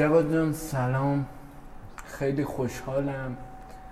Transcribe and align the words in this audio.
جواد 0.00 0.32
جان 0.32 0.52
سلام 0.52 1.26
خیلی 2.04 2.44
خوشحالم 2.44 3.36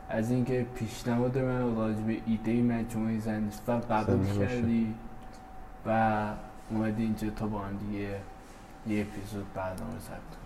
از 0.09 0.31
اینکه 0.31 0.67
پیشنهاد 0.75 1.39
من 1.39 1.77
راجع 1.77 2.01
به 2.01 2.17
ایده 2.27 2.63
مجموعه 2.63 3.19
زنیستان 3.19 3.81
قبول. 3.81 4.47
کردی 4.47 4.95
و 5.87 6.23
اومدی 6.71 7.03
اینجا 7.03 7.29
تا 7.37 7.47
با 7.47 7.59
هم 7.59 7.77
دیگه 7.77 8.09
یه 8.87 9.01
اپیزود 9.01 9.45
برنامه 9.55 9.99
ضبط. 10.01 10.39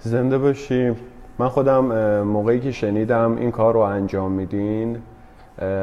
زنده 0.00 0.38
باشی 0.38 0.94
من 1.38 1.48
خودم 1.48 1.84
موقعی 2.22 2.60
که 2.60 2.72
شنیدم 2.72 3.36
این 3.36 3.50
کار 3.50 3.74
رو 3.74 3.80
انجام 3.80 4.32
میدین 4.32 5.02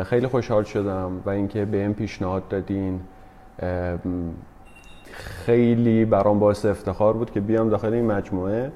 خیلی 0.04 0.28
خوشحال 0.28 0.64
شدم 0.64 1.22
و 1.26 1.30
اینکه 1.30 1.66
به 1.66 1.78
این 1.78 1.94
پیشنهاد 1.94 2.48
دادین 2.48 3.00
خیلی 5.12 6.06
برام 6.06 6.40
باعث 6.40 6.66
افتخار 6.66 7.14
بود 7.14 7.32
که 7.32 7.40
بیام 7.40 7.70
داخل 7.70 7.94
این 7.94 8.06
مجموعه 8.06 8.72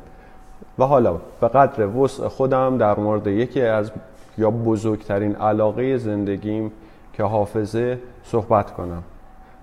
و 0.79 0.83
حالا 0.83 1.19
به 1.41 1.47
قدر 1.47 1.87
وسع 1.87 2.27
خودم 2.27 2.77
در 2.77 2.99
مورد 2.99 3.27
یکی 3.27 3.61
از 3.61 3.91
یا 4.37 4.51
بزرگترین 4.51 5.35
علاقه 5.35 5.97
زندگیم 5.97 6.71
که 7.13 7.23
حافظه 7.23 7.99
صحبت 8.23 8.73
کنم. 8.73 9.03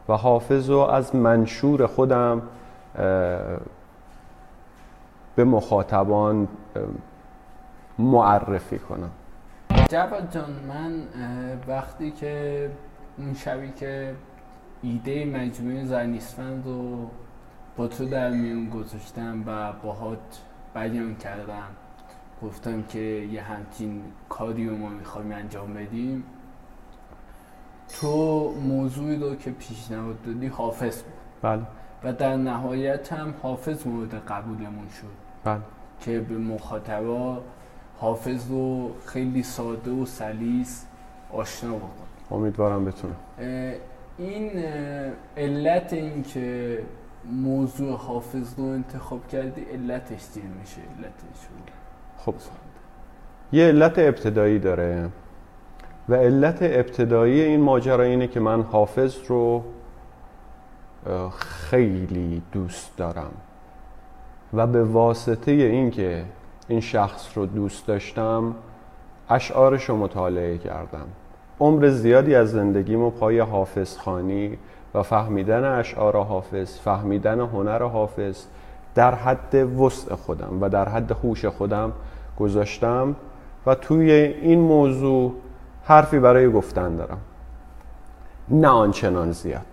و 0.09 0.13
حافظ 0.13 0.71
رو 0.71 0.79
از 0.79 1.17
منشور 1.17 1.87
خودم 1.87 2.43
به 5.37 5.45
مخاطبان 5.45 6.49
معرفی 7.99 8.79
کنم. 8.79 9.11
جواد 9.89 10.29
جان 10.31 10.51
من 10.69 10.93
وقتی 11.69 12.11
که 12.11 12.71
اون 13.19 13.35
شبی 13.35 13.73
که 13.77 14.15
ایده 14.83 15.25
مجموعه 15.25 15.85
زنیسفند 15.85 16.67
رو 16.67 17.11
با 17.77 17.89
تو 17.89 18.05
در 18.05 18.31
میون 18.31 18.71
گذاشتم 18.71 19.43
و 19.47 19.73
باهات 19.83 20.41
بیان 20.75 21.17
کردم. 21.17 21.69
گفتم 22.43 22.83
که 22.83 22.99
یه 22.99 23.43
همچین 23.43 24.03
کاری 24.29 24.69
رو 24.69 24.77
ما 24.77 24.89
می‌خوایم 24.89 25.33
انجام 25.33 25.75
بدیم. 25.75 26.25
تو 28.01 28.51
موضوعی 28.69 29.17
رو 29.17 29.35
که 29.35 29.51
پیشنهاد 29.51 30.23
دادی 30.23 30.47
حافظ 30.47 31.03
بود. 31.03 31.13
بله. 31.43 31.63
و 32.05 32.13
در 32.13 32.37
نهایت 32.37 33.13
هم 33.13 33.35
حافظ 33.43 33.87
مورد 33.87 34.15
قبولمون 34.15 34.89
شد. 34.89 35.07
بله. 35.45 35.61
که 36.01 36.21
به 36.21 36.39
مخاطبا 36.39 37.43
حافظ 37.99 38.51
رو 38.51 38.95
خیلی 39.07 39.43
ساده 39.43 39.91
و 39.91 40.07
سلیس 40.07 40.87
آشنا 41.33 41.77
بکن. 41.77 41.89
امیدوارم 42.31 42.85
بتونم. 42.85 43.17
این 44.19 44.51
علت 45.37 45.93
این 45.93 46.23
که 46.23 46.79
موضوع 47.33 47.97
حافظ 47.97 48.55
رو 48.59 48.65
انتخاب 48.65 49.29
کردی 49.29 49.61
علتش 49.61 50.33
چیه 50.35 50.43
میشه؟ 50.61 50.81
علتش 50.99 51.41
خب. 52.19 52.35
یه 53.53 53.65
علت 53.65 53.99
ابتدایی 53.99 54.59
داره 54.59 55.09
و 56.09 56.15
علت 56.15 56.59
ابتدایی 56.63 57.41
این 57.41 57.61
ماجرا 57.61 58.05
اینه 58.05 58.27
که 58.27 58.41
من 58.41 58.63
حافظ 58.63 59.17
رو 59.29 59.65
خیلی 61.39 62.43
دوست 62.53 62.97
دارم 62.97 63.33
و 64.55 64.67
به 64.67 64.85
واسطه 64.85 65.53
اینکه 65.53 66.25
این 66.69 66.81
شخص 66.81 67.39
رو 67.39 67.47
دوست 67.47 67.87
داشتم 67.87 68.55
اشعارش 69.31 69.85
رو 69.85 69.97
مطالعه 69.97 70.59
کردم. 70.59 71.07
عمر 71.61 71.89
زیادی 71.89 72.35
از 72.35 72.51
زندگیمو 72.51 73.11
پای 73.11 73.39
حافظ 73.39 73.97
خانی 73.97 74.59
و 74.95 75.03
فهمیدن 75.03 75.65
اشعار 75.65 76.17
حافظ 76.17 76.79
فهمیدن 76.79 77.41
هنر 77.41 77.83
حافظ 77.83 78.45
در 78.95 79.15
حد 79.15 79.55
وسع 79.55 80.15
خودم 80.15 80.59
و 80.61 80.69
در 80.69 80.89
حد 80.89 81.13
هوش 81.25 81.45
خودم 81.45 81.93
گذاشتم 82.39 83.17
و 83.67 83.75
توی 83.75 84.13
این 84.13 84.61
موضوع 84.61 85.33
حرفی 85.85 86.19
برای 86.19 86.53
گفتن 86.53 86.97
دارم. 86.97 87.19
نه 88.49 88.69
آنچنان 88.69 89.33
زیاد. 89.33 89.67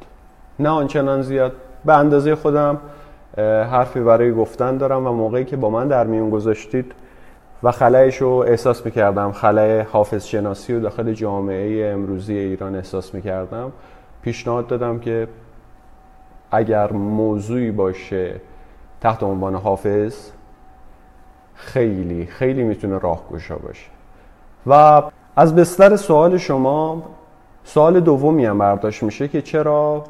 نه 0.59 0.69
آنچنان 0.69 1.21
زیاد. 1.21 1.51
به 1.85 1.93
اندازه 1.93 2.35
خودم 2.35 2.77
حرفی 3.71 3.99
برای 3.99 4.33
گفتن 4.33 4.77
دارم 4.77 5.07
و 5.07 5.11
موقعی 5.11 5.45
که 5.45 5.57
با 5.57 5.69
من 5.69 5.87
در 5.87 6.07
میون 6.07 6.29
گذاشتید 6.29 6.91
و 7.63 7.71
خلایش 7.71 8.17
رو 8.17 8.29
احساس 8.47 8.85
می‌کردم 8.85 9.31
خلای 9.31 9.79
حافظ 9.79 10.25
شناسی 10.25 10.73
رو 10.73 10.79
داخل 10.79 11.13
جامعه 11.13 11.91
امروزی 11.93 12.37
ایران 12.37 12.75
احساس 12.75 13.13
می‌کردم. 13.13 13.71
پیشنهاد 14.21 14.67
دادم 14.67 14.99
که 14.99 15.27
اگر 16.51 16.91
موضوعی 16.93 17.71
باشه 17.71 18.41
تحت 19.01 19.23
عنوان 19.23 19.55
حافظ 19.55 20.31
خیلی 21.55 22.25
خیلی 22.25 22.63
می‌تونه 22.63 22.97
راهگشا 22.97 23.55
باشه. 23.55 23.89
و 24.67 25.01
از 25.35 25.55
بستر 25.55 25.95
سوال 25.95 26.37
شما 26.37 27.03
سوال 27.63 27.99
دومی 27.99 28.45
هم 28.45 28.57
برداشت 28.57 29.03
میشه 29.03 29.27
که 29.27 29.41
چرا 29.41 30.03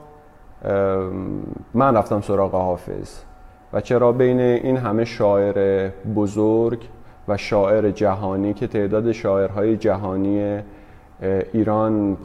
من 1.74 1.96
رفتم 1.98 2.22
سراغ 2.22 2.52
حافظ 2.52 3.20
و 3.74 3.82
چرا 3.82 4.12
بین 4.12 4.40
این 4.40 4.78
همه 4.78 5.06
شاعر 5.06 5.90
بزرگ 6.16 6.80
و 7.28 7.38
شاعر 7.38 7.92
جهانی 7.92 8.54
که 8.54 8.68
تعداد 8.68 9.12
شاعرهای 9.12 9.78
جهانی 9.78 10.60
ایران 11.54 12.18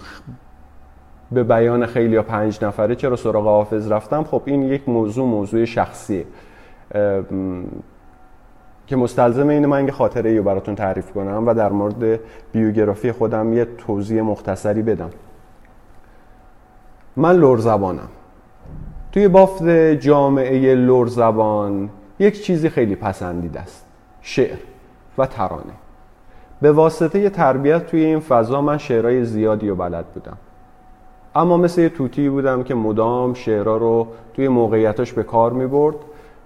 به 1.32 1.44
بیان 1.44 1.86
خیلی 1.86 2.14
یا 2.14 2.22
پنج 2.22 2.64
نفره 2.64 2.94
چرا 2.94 3.16
سراغ 3.16 3.44
حافظ 3.44 3.92
رفتم؟ 3.92 4.24
خب 4.24 4.42
این 4.44 4.62
یک 4.62 4.88
موضوع 4.88 5.26
موضوع 5.26 5.64
شخصیه 5.64 6.24
که 8.86 8.96
مستلزم 8.96 9.48
اینه 9.48 9.66
من 9.66 9.84
یه 9.84 9.92
خاطره 9.92 10.36
رو 10.36 10.42
براتون 10.42 10.74
تعریف 10.74 11.12
کنم 11.12 11.46
و 11.46 11.54
در 11.54 11.72
مورد 11.72 12.20
بیوگرافی 12.52 13.12
خودم 13.12 13.52
یه 13.52 13.64
توضیح 13.78 14.22
مختصری 14.22 14.82
بدم. 14.82 15.10
من 17.16 17.36
لور 17.36 17.58
زبانم. 17.58 18.08
توی 19.12 19.28
بافت 19.28 19.64
جامعه 20.00 20.74
لور 20.74 21.06
زبان 21.06 21.90
یک 22.18 22.42
چیزی 22.42 22.68
خیلی 22.68 22.96
پسندیده 22.96 23.60
است 23.60 23.86
شعر 24.22 24.58
و 25.18 25.26
ترانه. 25.26 25.72
به 26.60 26.72
واسطه 26.72 27.30
تربیت 27.30 27.86
توی 27.86 28.04
این 28.04 28.20
فضا 28.20 28.60
من 28.60 28.78
شعرهای 28.78 29.24
زیادی 29.24 29.68
رو 29.68 29.76
بلد 29.76 30.06
بودم. 30.06 30.36
اما 31.36 31.56
مثل 31.56 31.80
یه 31.80 31.88
توتی 31.88 32.28
بودم 32.28 32.62
که 32.62 32.74
مدام 32.74 33.34
شعرها 33.34 33.76
رو 33.76 34.06
توی 34.34 34.48
موقعیتاش 34.48 35.12
به 35.12 35.22
کار 35.22 35.52
می 35.52 35.66
برد 35.66 35.96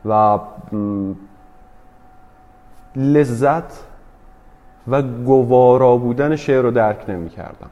و 0.04 0.38
لذت 2.96 3.84
و 4.88 5.02
گوارا 5.02 5.96
بودن 5.96 6.36
شعر 6.36 6.62
رو 6.62 6.70
درک 6.70 7.04
نمی 7.08 7.28
کردم. 7.28 7.70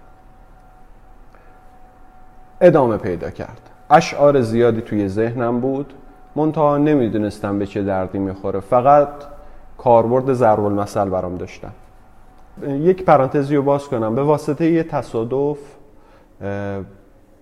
ادامه 2.60 2.96
پیدا 2.96 3.30
کرد. 3.30 3.70
اشعار 3.90 4.40
زیادی 4.40 4.80
توی 4.80 5.08
ذهنم 5.08 5.60
بود. 5.60 5.94
منتها 6.36 6.76
نمی‌دونستم 6.76 7.58
به 7.58 7.66
چه 7.66 7.82
دردی 7.82 8.18
می‌خوره. 8.18 8.60
فقط 8.60 9.08
کاربرد 9.78 10.32
ضرب 10.32 10.64
المثل 10.64 11.08
برام 11.08 11.36
داشتم 11.36 11.72
یک 12.68 13.04
پرانتزی 13.04 13.56
رو 13.56 13.62
باز 13.62 13.88
کنم. 13.88 14.14
به 14.14 14.22
واسطه 14.22 14.70
یه 14.70 14.82
تصادف 14.82 15.58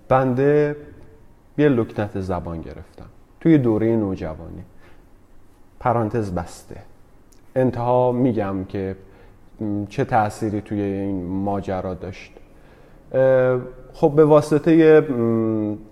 بنده 0.08 0.76
یه 1.58 1.68
لکنت 1.68 2.20
زبان 2.20 2.60
گرفتم. 2.60 3.06
توی 3.40 3.58
دوره 3.58 3.96
نوجوانی. 3.96 4.64
پرانتز 5.80 6.34
بسته. 6.34 6.76
انتها 7.56 8.12
میگم 8.12 8.64
که 8.64 8.96
چه 9.88 10.04
تأثیری 10.04 10.60
توی 10.60 10.80
این 10.80 11.26
ماجرا 11.26 11.94
داشت. 11.94 12.32
خب 13.92 14.12
به 14.16 14.24
واسطه 14.24 14.72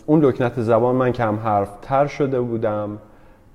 اون 0.06 0.24
لکنت 0.24 0.60
زبان 0.60 0.94
من 0.94 1.12
کم 1.12 1.36
حرف 1.36 1.68
تر 1.82 2.06
شده 2.06 2.40
بودم 2.40 2.98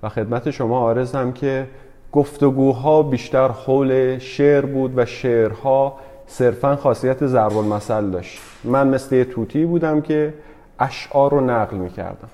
و 0.04 0.10
خدمت 0.10 0.52
شما 0.52 0.80
آرزم 0.80 1.32
که 1.32 1.68
گفتگوها 2.12 3.04
بیشتر 3.04 3.48
حول 3.48 4.18
شعر 4.18 4.66
بود 4.66 4.94
و 4.98 5.06
شعرها 5.06 5.96
صرفا 6.28 6.76
خاصیت 6.76 7.26
ضرب 7.26 7.58
المثل 7.58 8.10
داشت. 8.10 8.42
من 8.64 8.88
مثل 8.88 9.24
توتی 9.24 9.66
بودم 9.66 10.02
که 10.02 10.34
اشعار 10.80 11.32
رو 11.32 11.42
نقل 11.42 11.78
می‌کردم. 11.78 12.30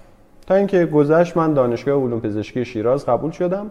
تا 0.47 0.55
اینکه 0.55 0.85
گذشت 0.85 1.37
من 1.37 1.53
دانشگاه 1.53 2.03
علوم 2.03 2.19
پزشکی 2.19 2.65
شیراز 2.65 3.05
قبول 3.05 3.31
شدم. 3.31 3.69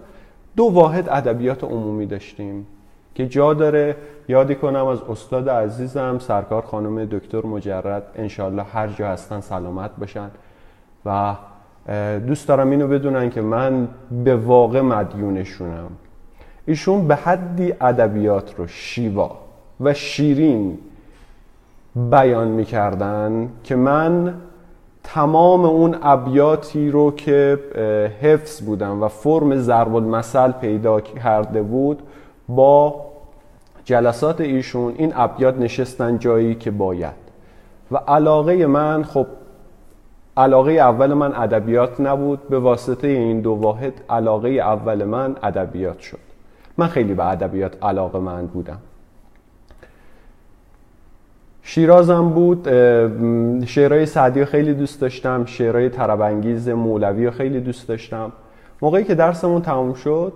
دو 0.57 0.65
واحد 0.65 1.09
ادبیات 1.09 1.65
عمومی 1.65 2.07
داشتیم 2.07 2.67
که 3.15 3.29
جا 3.29 3.55
داره. 3.55 3.97
یادی 4.29 4.55
کنم 4.55 4.87
از 4.87 5.03
استاد 5.03 5.49
عزیزم 5.49 6.19
سرکار 6.19 6.63
خانم 6.63 7.05
دکتر 7.05 7.47
مجرد 7.47 8.03
انشالله 8.15 8.63
هر 8.63 8.89
جا 8.89 9.09
هستن 9.09 9.41
سلامت 9.41 9.91
باشن. 9.99 10.31
و 11.07 11.35
دوست 12.27 12.49
دارم 12.49 12.71
اینو 12.71 12.89
بدونن 12.89 13.31
که 13.31 13.41
من 13.41 13.89
به 14.25 14.37
واقع 14.37 14.81
مدیونشونم. 14.81 15.91
ایشون 16.67 17.09
به 17.09 17.15
حدی 17.15 17.75
ادبیات 17.81 18.55
رو 18.59 18.67
شیوا 18.67 19.37
و 19.81 19.95
شیرین 19.95 20.79
بیان 22.11 22.49
می‌کردن 22.49 23.49
که 23.65 23.77
من 23.77 24.35
تمام 25.15 25.65
اون 25.65 25.97
ابیاتی 26.03 26.91
رو 26.91 27.11
که 27.11 27.59
حفظ 28.21 28.63
بودن 28.63 28.89
و 28.89 29.09
فرم 29.09 29.57
ضرب 29.57 29.95
المثل 29.95 30.53
پیدا 30.53 31.01
کرده 31.01 31.63
بود 31.63 32.03
با 32.49 33.05
جلسات 33.85 34.41
ایشون 34.41 34.95
این 34.99 35.13
ابیات 35.17 35.59
نشستن 35.59 36.19
جایی 36.19 36.55
که 36.55 36.71
باید. 36.71 37.15
و 37.93 37.97
علاقه 37.97 38.67
من 38.67 39.05
خب 39.05 39.27
علاقه 40.37 40.73
اول 40.73 41.15
من 41.15 41.35
ادبیات 41.35 42.01
نبود 42.01 42.49
به 42.49 42.59
واسطه 42.59 43.09
این 43.09 43.41
دو 43.41 43.51
واحد 43.51 43.93
علاقه 44.11 44.49
اول 44.49 45.05
من 45.05 45.37
ادبیات 45.43 46.01
شد. 46.01 46.19
من 46.79 46.87
خیلی 46.87 47.15
به 47.15 47.27
ادبیات 47.27 47.85
علاقه 47.85 48.19
من 48.19 48.47
بودم. 48.47 48.79
شیرازم 51.67 52.29
بود 52.29 52.69
شعرهای 53.65 54.07
سعدی 54.07 54.45
خیلی 54.45 54.75
دوست 54.75 55.01
داشتم 55.01 55.45
شعرهای 55.45 55.89
طربانگیز 55.89 56.69
مولوی 56.69 57.25
رو 57.27 57.31
خیلی 57.31 57.61
دوست 57.61 57.89
داشتم. 57.89 58.33
موقعی 58.83 59.05
که 59.05 59.15
درسمون 59.15 59.63
تموم 59.63 59.95
شد 59.95 60.33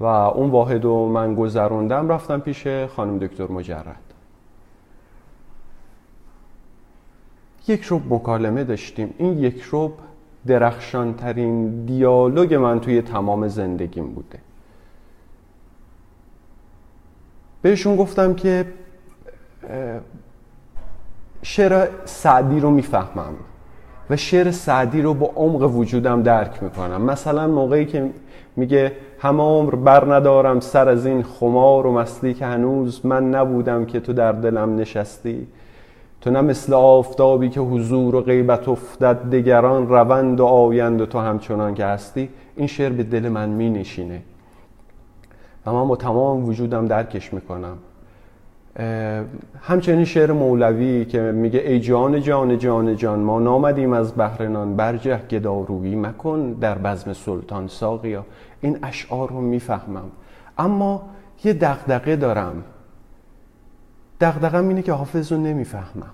و 0.00 0.04
اون 0.04 0.50
واحد 0.50 0.84
رو 0.84 1.08
من 1.08 1.34
گذروندم 1.34 2.08
رفتم 2.08 2.40
پیش 2.40 2.66
خانم 2.66 3.18
دکتر 3.18 3.52
مجرد. 3.52 3.96
یک 7.68 7.82
روب 7.82 8.14
مکالمه 8.14 8.64
داشتیم. 8.64 9.14
این 9.18 9.38
یک 9.38 9.60
روب 9.60 9.92
درخشانترین 10.46 11.84
دیالوگ 11.84 12.54
من 12.54 12.80
توی 12.80 13.02
تمام 13.02 13.48
زندگیم 13.48 14.06
بوده. 14.06 14.38
بهشون 17.62 17.96
گفتم 17.96 18.34
که 18.34 18.66
شعر 21.42 21.88
سعدی 22.04 22.60
رو 22.60 22.70
می‌فهمم 22.70 23.34
و 24.10 24.16
شعر 24.16 24.50
سعدی 24.50 25.02
رو 25.02 25.14
با 25.14 25.26
عمق 25.36 25.76
وجودم 25.76 26.22
درک 26.22 26.62
می‌کنم. 26.62 27.02
مثلا 27.02 27.48
موقعی 27.48 27.86
که 27.86 28.10
میگه 28.56 28.92
همه 29.18 29.42
عمر 29.42 29.74
بر 29.74 30.14
ندارم 30.14 30.60
سر 30.60 30.88
از 30.88 31.06
این 31.06 31.22
خمار 31.22 31.86
و 31.86 31.92
مستی 31.92 32.34
که 32.34 32.46
هنوز 32.46 33.06
من 33.06 33.30
نبودم 33.30 33.84
که 33.84 34.00
تو 34.00 34.12
در 34.12 34.32
دلم 34.32 34.76
نشستی. 34.76 35.46
تو 36.20 36.30
نه 36.30 36.40
مثل 36.40 36.74
آفتابی 36.74 37.48
که 37.48 37.60
حضور 37.60 38.14
و 38.14 38.20
غیبت 38.20 38.68
افتد 38.68 39.30
دگران 39.30 39.88
روند 39.88 40.40
و 40.40 40.44
آیند 40.44 41.00
و 41.00 41.06
تو 41.06 41.18
همچنان 41.18 41.74
که 41.74 41.84
هستی. 41.84 42.28
این 42.56 42.66
شعر 42.66 42.92
به 42.92 43.02
دل 43.02 43.28
من 43.28 43.48
می 43.48 43.70
نشینه 43.70 44.22
و 45.66 45.72
من 45.72 45.88
با 45.88 45.96
تمام 45.96 46.44
وجودم 46.44 46.86
درکش 46.86 47.34
می‌کنم. 47.34 47.76
همچنین 49.60 50.04
شعر 50.04 50.32
مولوی 50.32 51.04
که 51.04 51.20
میگه 51.20 51.58
ای 51.58 51.80
جان 51.80 52.20
جان 52.20 52.58
جان 52.58 52.96
جان 52.96 53.18
ما 53.18 53.38
نامدیم 53.38 53.92
از 53.92 54.12
بهرنان 54.12 54.76
برجه 54.76 55.18
گدارویی 55.30 55.96
مکن 55.96 56.52
در 56.52 56.78
بزم 56.78 57.12
سلطان 57.12 57.68
ساقیا. 57.68 58.24
این 58.60 58.78
اشعار 58.82 59.28
رو 59.28 59.40
می‌فهمم. 59.40 60.10
اما 60.58 61.02
یه 61.44 61.52
دغدغه 61.52 62.16
دارم. 62.16 62.64
دغدغم 64.20 64.68
اینه 64.68 64.82
که 64.82 64.92
حافظ 64.92 65.32
رو 65.32 65.38
نمی‌فهمم. 65.38 66.12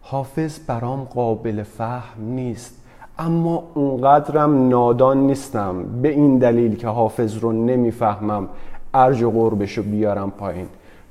حافظ 0.00 0.58
برام 0.66 1.04
قابل 1.04 1.62
فهم 1.62 2.24
نیست. 2.24 2.84
اما 3.18 3.64
اونقدرم 3.74 4.68
نادان 4.68 5.18
نیستم. 5.18 5.84
به 6.02 6.08
این 6.08 6.38
دلیل 6.38 6.76
که 6.76 6.88
حافظ 6.88 7.38
رو 7.38 7.52
نمی‌فهمم. 7.52 8.48
ارج 8.94 9.22
و 9.22 9.30
قربش 9.30 9.78
رو 9.78 9.84
بیارم 9.84 10.30
پایین. 10.30 10.66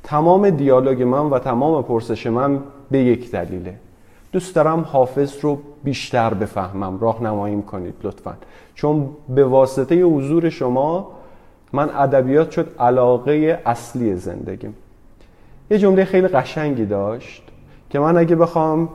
تمام 0.08 0.50
دیالوگ 0.50 1.04
من 1.04 1.30
و 1.30 1.40
تمام 1.40 1.84
پرسش 1.84 2.28
من 2.28 2.60
به 2.92 3.00
یک 3.00 3.32
دلیله. 3.32 3.74
دوست 4.32 4.56
دارم 4.56 4.80
حافظ 4.80 5.34
رو 5.42 5.60
بیشتر 5.84 6.34
بفهمم. 6.34 7.00
راهنماییم 7.00 7.62
کنید 7.62 7.94
لطفا. 8.04 8.34
چون 8.76 9.10
به 9.30 9.46
واسطه 9.46 10.04
حضور 10.04 10.50
شما 10.50 11.12
من 11.74 11.90
ادبیات 11.90 12.52
شد 12.52 12.76
علاقه 12.80 13.62
اصلی 13.66 14.16
زندگیم. 14.16 14.76
یه 15.72 15.78
جمله 15.78 16.06
خیلی 16.06 16.28
قشنگی 16.28 16.86
داشت 16.86 17.44
که 17.90 18.00
من 18.00 18.18
اگه 18.18 18.36
بخوام 18.36 18.90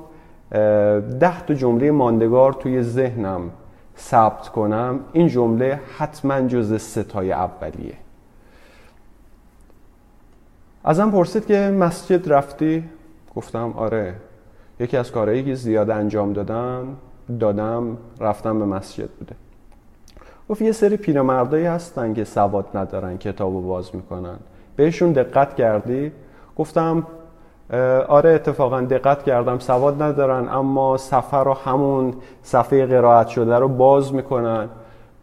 ده 1.21 1.41
تا 1.47 1.55
جمله 1.55 1.91
ماندگار 1.91 2.53
توی 2.53 2.83
ذهنم 2.83 3.41
ثبت 3.99 4.49
کنم 4.49 5.01
این 5.13 5.29
جمله 5.29 5.81
حتما 5.99 6.41
جز 6.41 6.83
ستای 6.83 7.33
اولیه. 7.33 8.02
ازم 10.85 11.11
پرسید 11.11 11.47
که 11.47 11.59
مسجد 11.59 12.33
رفتی؟ 12.33 12.85
گفتم 13.37 13.75
آره. 13.77 14.15
یکی 14.81 14.97
از 14.97 15.13
کارهایی 15.13 15.45
که 15.45 15.55
زیاد 15.55 15.91
انجام 15.91 16.33
دادم 16.33 16.97
دادم 17.41 17.97
رفتم 18.21 18.59
به 18.59 18.65
مسجد 18.65 19.09
بوده. 19.19 19.35
گفت 20.49 20.63
یه 20.63 20.73
سری 20.73 20.97
پیرمردایی 20.97 21.67
هستن 21.67 22.15
که 22.15 22.25
سواد 22.25 22.67
ندارن 22.75 23.19
کتابو 23.19 23.63
باز 23.63 23.95
می‌کنن. 23.95 24.37
بهشون 24.77 25.13
دقت 25.13 25.55
کردی؟ 25.55 26.13
گفتم 26.57 27.07
آره 28.09 28.31
اتفاقا 28.31 28.81
دقت 28.81 29.23
کردم 29.23 29.59
سواد 29.59 30.03
ندارن 30.03 30.49
اما 30.49 30.97
صفحه 30.97 31.41
رو 31.41 31.55
همون 31.55 32.15
صفحه 32.43 32.87
قرائت 32.87 33.29
شده 33.29 33.59
رو 33.59 33.69
باز 33.69 34.15
می‌کنن. 34.15 34.69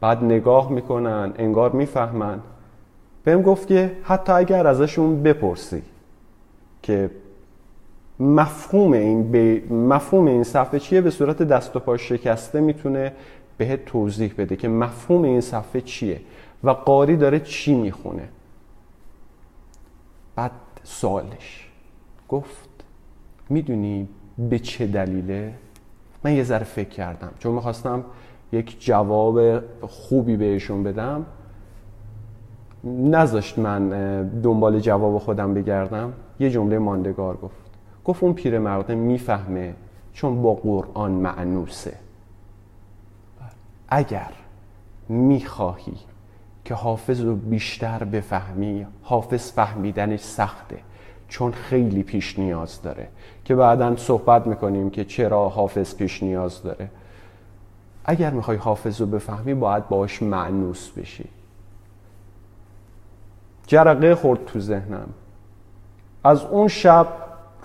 بعد 0.02 0.24
نگاه 0.24 0.72
می‌کنن 0.72 1.34
انگار 1.38 1.72
می‌فهمن. 1.72 2.40
بهم 3.24 3.42
گفت 3.42 3.68
که 3.68 3.98
حتی 4.04 4.32
اگر 4.32 4.68
ازشون 4.68 5.24
بپرسی 5.24 5.82
که 6.84 7.12
مفهوم 8.20 8.94
این 8.94 9.32
به 9.32 9.64
مفهوم 9.70 10.26
این 10.26 10.44
صفحه 10.44 10.80
چیه 10.80 11.02
به 11.02 11.10
صورت 11.10 11.44
دست 11.44 11.76
و 11.76 11.80
پا 11.80 11.98
شکسته 11.98 12.60
می‌تونه 12.60 13.14
بهت 13.58 13.86
توضیح 13.86 14.34
بده 14.38 14.56
که 14.56 14.68
مفهوم 14.68 15.24
این 15.24 15.42
صفحه 15.42 15.82
چیه 15.82 16.22
و 16.64 16.70
قاری 16.70 17.18
داره 17.18 17.40
چی 17.40 17.76
می‌خونه. 17.76 18.30
بعد 20.36 20.52
سوالش 20.84 21.70
گفت 22.30 22.70
می‌دونی 23.50 24.10
به 24.50 24.60
چه 24.60 24.88
دلیله؟ 24.88 25.54
من 26.24 26.34
یه 26.34 26.44
ذره 26.44 26.64
فکر 26.64 26.90
کردم. 26.90 27.32
چون 27.40 27.54
می‌خواستم 27.54 28.04
یک 28.52 28.86
جواب 28.86 29.60
خوبی 29.82 30.38
بهشون 30.38 30.84
بدم. 30.84 31.26
نذاشت 32.84 33.60
من 33.60 33.90
دنبال 34.42 34.80
جواب 34.80 35.18
خودم 35.18 35.54
بگردم. 35.54 36.14
یه 36.40 36.50
جمله 36.50 36.80
ماندگار 36.80 37.38
گفت. 37.38 37.56
گفت 38.06 38.24
اون 38.24 38.34
پیرمرده 38.34 38.96
می‌فهمه 38.96 39.74
چون 40.14 40.42
با 40.42 40.54
قرآن 40.54 41.12
معنوسه. 41.12 41.94
اگر 43.90 44.32
می‌خواهی 45.10 45.98
که 46.66 46.74
حافظ 46.74 47.22
رو 47.22 47.36
بیشتر 47.36 48.04
بفهمی 48.04 48.86
حافظ 49.02 49.52
فهمیدنش 49.52 50.20
سخته 50.20 50.78
چون 51.28 51.52
خیلی 51.52 52.04
پیش 52.04 52.40
نیاز 52.40 52.82
داره 52.82 53.08
که 53.46 53.56
بعدا 53.56 53.96
صحبت 53.96 54.48
می‌کنیم 54.48 54.90
که 54.90 55.06
چرا 55.06 55.50
حافظ 55.50 55.96
پیش 55.96 56.24
نیاز 56.24 56.64
داره. 56.64 56.90
اگر 58.06 58.30
می‌خوای 58.30 58.58
حافظ 58.58 59.02
رو 59.02 59.08
بفهمی 59.08 59.54
باید 59.54 59.88
باش 59.88 60.24
معنوس 60.24 60.90
بشی. 60.90 61.26
جرقه 63.70 64.16
خورد 64.16 64.40
تو 64.46 64.60
ذهنم. 64.60 65.08
از 66.24 66.46
اون 66.46 66.68
شب 66.68 67.08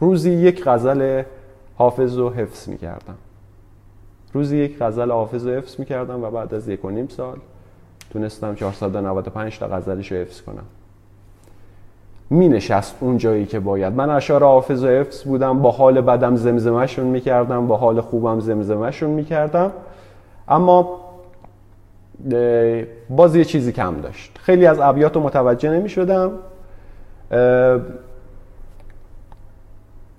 روزی 0.00 0.30
یک 0.30 0.64
غزل 0.64 1.22
حافظ 1.76 2.18
رو 2.18 2.30
حفظ 2.30 2.68
می‌کردم. 2.68 3.14
روزی 4.32 4.56
یک 4.56 4.78
غزل 4.78 5.10
حافظ 5.10 5.46
رو 5.46 5.52
حفظ 5.52 5.80
می‌کردم 5.80 6.24
و 6.24 6.30
بعد 6.30 6.54
از 6.54 6.68
یک 6.68 6.84
و 6.84 6.90
نیم 6.90 7.08
سال 7.08 7.36
تونستم 8.10 8.54
495 8.54 9.58
تا 9.58 9.68
غزلش 9.68 10.12
رو 10.12 10.18
حفظ 10.18 10.40
کنم. 10.40 10.64
می 12.30 12.48
نشست 12.48 12.96
اون 13.00 13.18
جایی 13.18 13.46
که 13.46 13.60
باید. 13.60 13.92
من 13.92 14.10
اشعار 14.10 14.44
حافظ 14.44 14.84
و 14.84 14.88
حفظ 14.88 15.22
بودم 15.22 15.62
با 15.62 15.70
حال 15.70 16.00
بدم 16.00 16.36
زمزمهشون 16.36 17.06
می‌کردم 17.06 17.66
با 17.66 17.76
حال 17.76 18.00
خوبم 18.00 18.40
زمزمهشون 18.40 19.10
می‌کردم. 19.10 19.72
اما 20.48 21.03
باز 23.10 23.36
یه 23.36 23.44
چیزی 23.44 23.72
کم 23.72 24.00
داشت. 24.00 24.38
خیلی 24.42 24.66
از 24.66 24.80
ابیات 24.80 25.14
رو 25.14 25.22
متوجه 25.22 25.70
نمی 25.70 25.88
شدم 25.88 26.30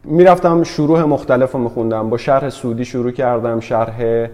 می‌رفتم 0.04 0.64
شروع 0.64 1.04
مختلف 1.04 1.52
رو 1.52 1.60
میخوندم. 1.60 2.10
با 2.10 2.18
شرح 2.18 2.50
سودی 2.50 2.86
شروع 2.86 3.12
کردم 3.12 3.60
شرح 3.60 4.28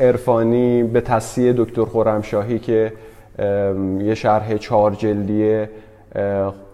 عرفانی 0.00 0.82
به 0.82 1.00
تصیه 1.00 1.52
دکتر 1.56 1.84
خورمشاهی 1.84 2.58
که 2.58 2.92
یه 3.98 4.14
شرح 4.14 4.56
چهار 4.56 4.90
جلدیه 4.90 5.70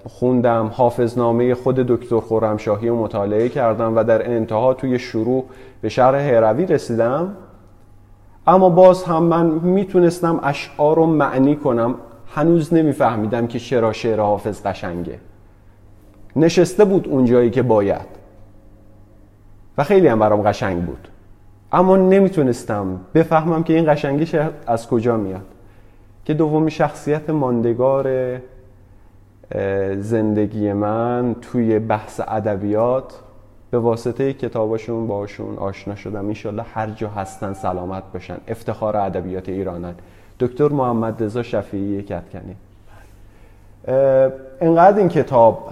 خوندم. 0.09 0.71
حافظنامه 0.75 1.55
خود 1.55 1.77
دکتر 1.77 2.21
خورمشاهی 2.21 2.89
رو 2.89 2.97
مطالعه 2.97 3.49
کردم 3.49 3.97
و 3.97 4.05
در 4.05 4.31
انتها 4.31 4.75
توی 4.75 4.99
شروع 4.99 5.45
به 5.81 5.89
شرح 5.89 6.19
هروی 6.19 6.67
رسیدم. 6.67 7.37
اما 8.49 8.69
باز 8.71 9.05
هم 9.05 9.23
من 9.23 9.47
می‌تونستم 9.47 10.41
اشعار 10.43 10.97
رو 10.97 11.07
معنی 11.07 11.57
کنم. 11.57 11.95
هنوز 12.35 12.75
نمیفهمیدم 12.75 13.47
که 13.47 13.59
چرا 13.59 13.93
شعر 13.93 14.21
حافظ 14.21 14.67
قشنگه. 14.67 15.19
نشسته 16.37 16.85
بود 16.85 17.09
اون 17.09 17.25
جایی 17.25 17.51
که 17.51 17.63
باید. 17.63 18.07
و 19.79 19.85
خیلی 19.85 20.09
هم 20.09 20.19
برام 20.19 20.43
قشنگ 20.43 20.85
بود. 20.85 21.09
اما 21.73 21.97
نمی‌تونستم 21.97 23.01
بفهمم 23.15 23.63
که 23.63 23.73
این 23.73 23.93
قشنگیش 23.93 24.35
از 24.67 24.89
کجا 24.89 25.17
میاد. 25.17 25.47
که 26.25 26.35
دومی 26.35 26.71
شخصیت 26.71 27.31
ماندگار 27.31 28.37
زندگی 29.97 30.73
من 30.73 31.37
توی 31.41 31.79
بحث 31.79 32.21
ادبیات 32.29 33.21
به 33.71 33.79
واسطه 33.79 34.33
کتاباشون 34.33 35.07
باشون 35.07 35.57
آشنا 35.57 35.95
شدم. 35.95 36.27
انشالله 36.27 36.65
هر 36.75 36.91
جا 36.91 37.09
هستن 37.09 37.53
سلامت 37.53 38.03
باشن. 38.13 38.37
افتخار 38.49 38.97
ادبیات 38.97 39.49
ایرانن. 39.49 39.95
دکتر 40.41 40.69
محمد 40.69 41.23
رضا 41.23 41.43
شفیعی 41.43 42.03
کتکنی 42.03 42.57
انقدر 44.61 44.99
این 44.99 45.09
کتاب 45.09 45.69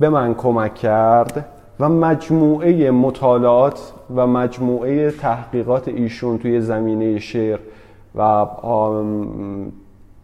به 0.00 0.08
من 0.08 0.34
کمک 0.34 0.74
کرد 0.74 1.44
و 1.80 1.88
مجموعه 1.88 2.90
مطالعات 2.90 3.92
و 4.16 4.26
مجموعه 4.26 5.10
تحقیقات 5.10 5.88
ایشون 5.88 6.38
توی 6.38 6.60
زمینه 6.60 7.18
شعر 7.18 7.58
و 8.14 8.46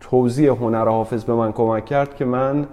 توضیح 0.00 0.50
هنر 0.50 0.88
حافظ 0.88 1.25
به 1.25 1.34
من 1.34 1.52
کمک 1.52 1.84
کرد 1.84 2.16
که 2.16 2.25
من 2.25 2.66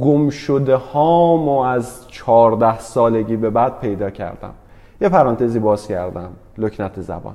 گم 0.00 0.30
شده 0.30 0.76
هامو 0.76 1.58
از 1.58 2.08
چهارده 2.08 2.78
سالگی 2.78 3.36
به 3.36 3.50
بعد 3.50 3.80
پیدا 3.80 4.10
کردم. 4.10 4.54
یه 5.00 5.08
پرانتزی 5.08 5.58
باز 5.58 5.86
کردم 5.86 6.30
لکنت 6.58 7.00
زبان. 7.00 7.34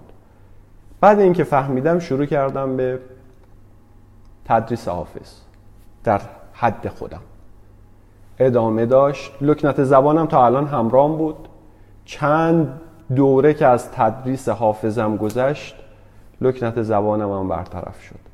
بعد 1.02 1.20
اینکه 1.20 1.44
فهمیدم 1.44 2.00
شروع 2.00 2.26
کردم 2.26 2.78
به 2.78 3.00
تدریس 4.46 4.88
حافظ 4.88 5.34
در 6.04 6.22
حد 6.54 6.88
خودم. 6.88 7.22
ادامه 8.40 8.86
داشت. 8.86 9.32
لکنت 9.42 9.84
زبانم 9.84 10.26
تا 10.26 10.46
الان 10.46 10.68
همرام 10.68 11.18
بود. 11.18 11.48
چند 12.06 12.82
دوره 13.16 13.54
که 13.54 13.66
از 13.66 13.92
تدریس 13.92 14.50
حافظم 14.50 15.18
گذشت 15.18 15.76
لکنت 16.42 16.82
زبانم 16.82 17.32
هم 17.32 17.48
برطرف 17.48 18.02
شد. 18.02 18.27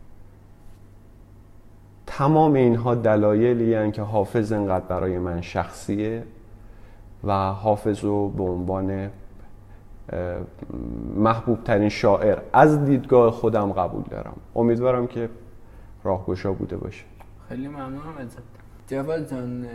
تمام 2.17 2.53
اینها 2.53 2.95
دلایلی 2.95 3.91
که 3.91 4.01
حافظ 4.01 4.51
انقدر 4.51 4.85
برای 4.85 5.19
من 5.19 5.41
شخصیه 5.41 6.23
و 7.23 7.33
حافظ 7.33 8.03
رو 8.03 8.29
به 8.29 8.43
عنوان 8.43 9.09
محبوب 11.15 11.63
ترین 11.63 11.89
شاعر 11.89 12.37
از 12.53 12.85
دیدگاه 12.85 13.31
خودم 13.31 13.71
قبول 13.71 14.03
دارم. 14.09 14.35
امیدوارم 14.55 15.07
که 15.07 15.29
راهگشا 16.03 16.53
بوده 16.53 16.77
باشه. 16.77 17.03
خیلی 17.49 17.67
ممنونم 17.67 18.17
ازت. 18.19 18.41
جواد 18.87 19.29
جان 19.31 19.65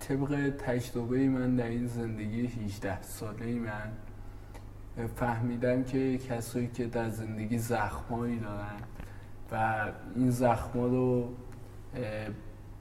طبق 0.00 0.50
تجربه 0.58 1.28
من 1.28 1.56
در 1.56 1.66
این 1.66 1.86
زندگی 1.86 2.46
18 2.46 3.02
ساله 3.02 3.54
من 3.54 5.06
فهمیدم 5.16 5.84
که 5.84 6.18
کسایی 6.18 6.66
که 6.66 6.86
در 6.86 7.08
زندگی 7.08 7.58
زخمایی 7.58 8.38
دارن 8.38 8.80
و 9.52 9.84
این 10.16 10.30
زخما 10.30 10.86
رو 10.86 11.28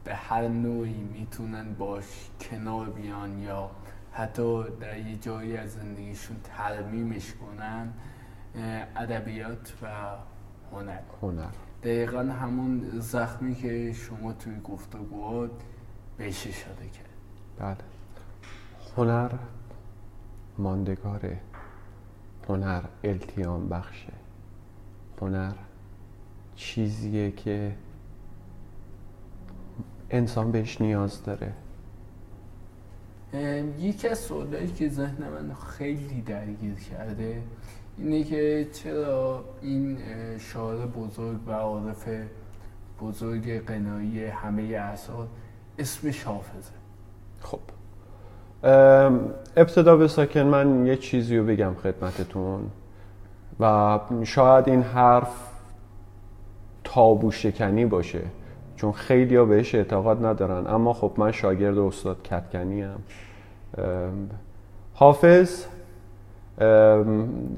به 0.03 0.15
هر 0.15 0.47
نوعی 0.47 1.03
می‌تونن 1.13 1.73
باش 1.73 2.29
کنار 2.41 2.89
بیان 2.89 3.39
یا 3.39 3.71
حتی 4.11 4.63
در 4.79 4.97
یه 4.97 5.15
جایی 5.15 5.57
از 5.57 5.73
زندگیشون 5.73 6.37
ترمیمش 6.43 7.33
کنن 7.33 7.93
ادبیات 8.95 9.73
و 9.81 9.87
هنر. 10.71 10.99
هنر. 11.21 11.51
دقیقا 11.83 12.19
همون 12.19 12.99
زخمی 12.99 13.55
که 13.55 13.93
شما 13.93 14.33
توی 14.33 14.59
گفتگوات 14.63 15.51
بهش 16.17 16.47
اشاره 16.47 16.89
کرد 16.89 17.09
بله. 17.59 17.77
هنر 18.97 19.31
ماندگاره 20.57 21.39
هنر 22.49 22.81
التیام 23.03 23.69
بخشه 23.69 24.13
هنر 25.21 25.53
چیزیه 26.55 27.31
که 27.31 27.71
انسان 30.09 30.51
بهش 30.51 30.81
نیاز 30.81 31.23
داره. 31.23 31.51
یکی 33.79 34.07
از 34.07 34.19
سوالایی 34.19 34.71
که 34.71 34.89
ذهن 34.89 35.29
من 35.29 35.53
خیلی 35.53 36.21
درگیر 36.21 36.75
کرده 36.75 37.41
اینه 37.97 38.23
که 38.23 38.67
چرا 38.73 39.43
این 39.61 39.97
شاعر 40.39 40.85
بزرگ 40.85 41.47
و 41.47 41.51
عارف 41.51 42.09
بزرگ 43.01 43.65
قنایی 43.65 44.25
همه 44.25 44.63
اعصار 44.63 45.27
اسمش 45.79 46.23
حافظه. 46.23 46.71
خب. 47.41 47.59
ابتدا 49.57 49.97
به 49.97 50.07
ساکن 50.07 50.39
من 50.39 50.85
یه 50.85 50.95
چیزی 50.95 51.37
رو 51.37 51.45
بگم 51.45 51.73
خدمتتون 51.83 52.69
و 53.59 53.99
شاید 54.23 54.69
این 54.69 54.81
حرف 54.81 55.52
تابو 56.93 57.31
شکنی 57.31 57.85
باشه. 57.85 58.21
چون 58.75 58.91
خیلی 58.91 59.35
ها 59.35 59.45
بهش 59.45 59.75
اعتقاد 59.75 60.25
ندارن. 60.25 60.67
اما 60.67 60.93
خب 60.93 61.11
من 61.17 61.31
شاگرد 61.31 61.77
استاد 61.77 62.23
کتکنی 62.23 62.81
هم 62.81 62.99
حافظ 64.93 65.65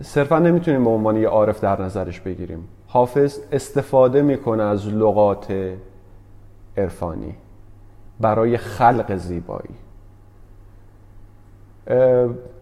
صرفا 0.02 0.40
نمی‌تونیم 0.40 0.84
به 0.84 0.90
عنوان 0.90 1.18
یه 1.18 1.28
عارف 1.28 1.62
در 1.62 1.82
نظرش 1.82 2.20
بگیریم. 2.20 2.68
حافظ 2.88 3.40
استفاده 3.52 4.22
می‌کنه 4.22 4.64
از 4.64 4.88
لغات 4.88 5.74
عرفانی 6.78 7.36
برای 8.20 8.58
خلق 8.58 9.16
زیبایی. 9.16 9.76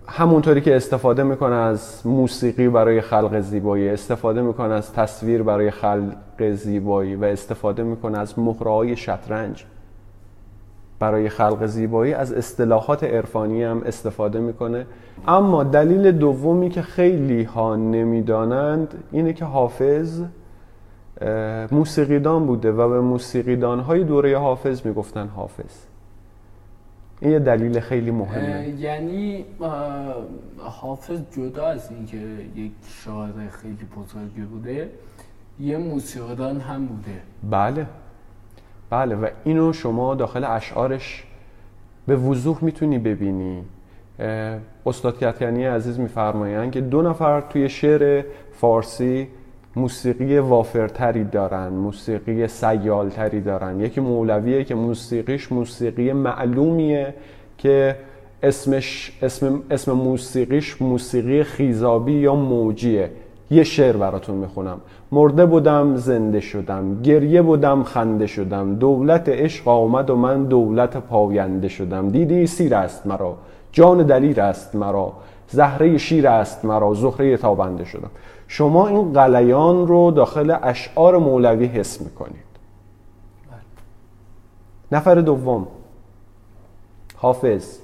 همونطوری 0.07 0.61
که 0.61 0.75
استفاده 0.75 1.23
می‌کنه 1.23 1.55
از 1.55 2.01
موسیقی 2.07 2.69
برای 2.69 3.01
خلق 3.01 3.39
زیبایی 3.39 3.89
استفاده 3.89 4.41
می‌کنه 4.41 4.73
از 4.73 4.93
تصویر 4.93 5.43
برای 5.43 5.71
خلق 5.71 6.51
زیبایی 6.51 7.15
و 7.15 7.23
استفاده 7.23 7.83
می‌کنه 7.83 8.17
از 8.17 8.39
مهرهای 8.39 8.95
شطرنج 8.95 9.65
برای 10.99 11.29
خلق 11.29 11.65
زیبایی 11.65 12.13
از 12.13 12.33
اصطلاحات 12.33 13.03
عرفانی 13.03 13.63
هم 13.63 13.81
استفاده 13.85 14.39
می‌کنه. 14.39 14.85
اما 15.27 15.63
دلیل 15.63 16.11
دومی 16.11 16.69
که 16.69 16.81
خیلی 16.81 17.43
ها 17.43 17.75
نمی‌دانند 17.75 19.03
اینه 19.11 19.33
که 19.33 19.45
حافظ 19.45 20.21
موسیقیدان 21.71 22.45
بوده 22.45 22.71
و 22.71 22.89
به 22.89 23.01
موسیقیدان 23.01 23.79
های 23.79 24.03
دوره 24.03 24.37
حافظ 24.37 24.85
می‌گفتن 24.85 25.27
حافظ. 25.27 25.92
این 27.23 27.31
یه 27.31 27.39
دلیل 27.39 27.79
خیلی 27.79 28.11
مهمه. 28.11 28.69
یعنی 28.79 29.45
حافظ 30.57 31.21
جدا 31.37 31.67
از 31.67 31.91
اینکه 31.91 32.17
یک 32.55 32.71
شاعر 32.87 33.47
خیلی 33.51 33.87
بزرگی 33.97 34.41
بوده 34.41 34.89
یه 35.59 35.77
موسیقیدان 35.77 36.59
هم 36.59 36.85
بوده. 36.85 37.21
بله. 37.49 37.85
بله 38.89 39.15
و 39.15 39.27
اینو 39.43 39.73
شما 39.73 40.15
داخل 40.15 40.43
اشعارش 40.43 41.23
به 42.07 42.15
وضوح 42.15 42.63
می‌تونی 42.63 42.99
ببینی. 42.99 43.63
استاد 44.85 45.17
کتکنی 45.19 45.65
عزیز 45.65 45.99
میفرمایند 45.99 46.71
که 46.71 46.81
دو 46.81 47.01
نفر 47.01 47.41
توی 47.41 47.69
شعر 47.69 48.23
فارسی 48.51 49.27
موسیقی 49.75 50.37
وافرتری 50.37 51.23
دارن 51.23 51.67
موسیقی 51.67 52.47
سیالتری 52.47 53.41
دارن. 53.41 53.79
یکی 53.79 54.01
مولویه 54.01 54.63
که 54.63 54.75
موسیقیش 54.75 55.51
موسیقی 55.51 56.13
معلومیه 56.13 57.13
که 57.57 57.95
اسمش 58.43 59.17
اسم, 59.21 59.61
اسم 59.71 59.91
موسیقیش 59.91 60.81
موسیقی 60.81 61.43
خیزابی 61.43 62.13
یا 62.13 62.35
موجیه. 62.35 63.09
یه 63.51 63.63
شعر 63.63 63.97
براتون 63.97 64.35
می‌خونم. 64.35 64.77
مرده 65.11 65.45
بودم 65.45 65.95
زنده 65.95 66.39
شدم. 66.39 67.01
گریه 67.01 67.41
بودم 67.41 67.83
خنده 67.83 68.27
شدم. 68.27 68.75
دولت 68.75 69.29
عشق 69.29 69.67
آمد 69.67 70.09
و 70.09 70.15
من 70.15 70.43
دولت 70.43 70.97
پاینده 70.97 71.67
شدم. 71.67 72.09
دیدی؟ 72.09 72.47
سیر 72.47 72.75
است 72.75 73.07
مرا. 73.07 73.37
جان 73.71 73.97
دلیر 74.03 74.41
است 74.41 74.75
مرا. 74.75 75.13
زهره 75.47 75.97
شیر 75.97 76.27
است 76.27 76.65
مرا. 76.65 76.93
زهره 76.93 77.37
تابنده 77.37 77.85
شدم. 77.85 78.11
شما 78.53 78.87
این 78.87 79.13
قلیان 79.13 79.87
رو 79.87 80.11
داخل 80.11 80.57
اشعار 80.63 81.17
مولوی 81.17 81.65
حس 81.65 82.01
می‌کنید. 82.01 82.43
نفر 84.91 85.15
دوم. 85.15 85.67
حافظ. 87.15 87.77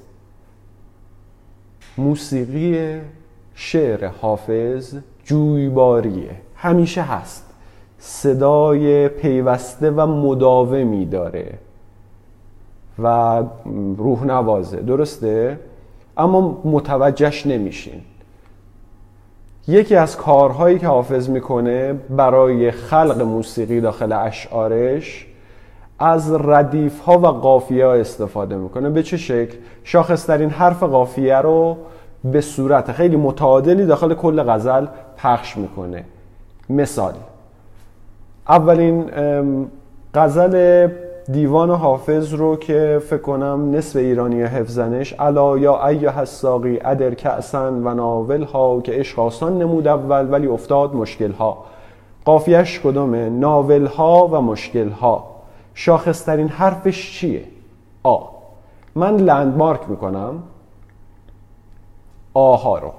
موسیقی 1.98 3.02
شعر 3.54 4.08
حافظ 4.08 4.96
جویباریه. 5.24 6.36
همیشه 6.56 7.02
هست. 7.02 7.54
صدای 8.00 9.08
پیوسته 9.08 9.92
و 9.92 10.08
مداومی 10.08 11.06
داره 11.06 11.58
و 13.00 13.44
روح 13.98 14.24
نوازه. 14.24 14.78
درسته؟ 14.78 15.60
اما 16.18 16.62
متوجهش 16.66 17.48
نمیشین. 17.48 18.02
یکی 19.68 19.96
از 19.96 20.18
کارهایی 20.18 20.80
که 20.80 20.88
حافظ 20.88 21.30
می‌کنه 21.30 21.94
برای 22.10 22.72
خلق 22.72 23.22
موسیقی 23.22 23.82
داخل 23.82 24.12
اشعارش 24.12 25.26
از 26.00 26.32
ردیف 26.34 27.00
ها 27.00 27.18
و 27.18 27.28
قافیه 27.28 27.86
ها 27.86 27.94
استفاده 27.94 28.56
می‌کنه 28.56 28.90
به 28.90 29.04
چه 29.04 29.18
شکل؟ 29.18 29.58
شاخصترین 29.84 30.50
حرف 30.50 30.84
قافیه 30.84 31.36
رو 31.38 31.78
به 32.24 32.42
صورت 32.42 32.92
خیلی 32.92 33.16
متعادلی 33.16 33.86
داخل 33.86 34.14
کل 34.14 34.44
غزل 34.44 34.86
پخش 35.18 35.58
می‌کنه 35.58 36.04
مثال 36.70 37.14
اولین 38.50 39.06
غزل 40.14 40.88
دیوان 41.28 41.72
حافظ 41.72 42.34
رو 42.34 42.56
که 42.56 43.02
فکر 43.10 43.22
کنم 43.22 43.76
نصف 43.76 43.96
ایرانی 43.96 44.42
حفظنش 44.42 45.14
الا 45.20 45.58
یا 45.58 45.88
ایه 45.88 46.18
الساقی 46.18 46.80
ادر 46.82 47.14
کأسن 47.14 47.74
و 47.88 47.94
ناول 47.94 48.44
ها 48.44 48.82
که 48.82 48.92
عشق 48.92 49.20
آسان 49.20 49.58
نمود 49.58 49.88
اول 49.88 50.32
ولی 50.32 50.48
افتاد 50.48 50.96
مشکل 50.96 51.32
ها 51.32 51.58
قافیش 52.26 52.80
کدومه 52.80 53.30
ناول 53.30 53.86
ها 53.86 54.28
و 54.28 54.42
مشکل 54.42 54.90
ها 54.90 55.26
شاخصترین 55.74 56.48
حرفش 56.48 57.20
چیه؟ 57.20 57.44
آ. 58.04 58.18
من 58.96 59.16
لندمارک 59.18 59.82
می‌کنم. 59.88 60.44
آها 62.34 62.78
رو. 62.78 62.92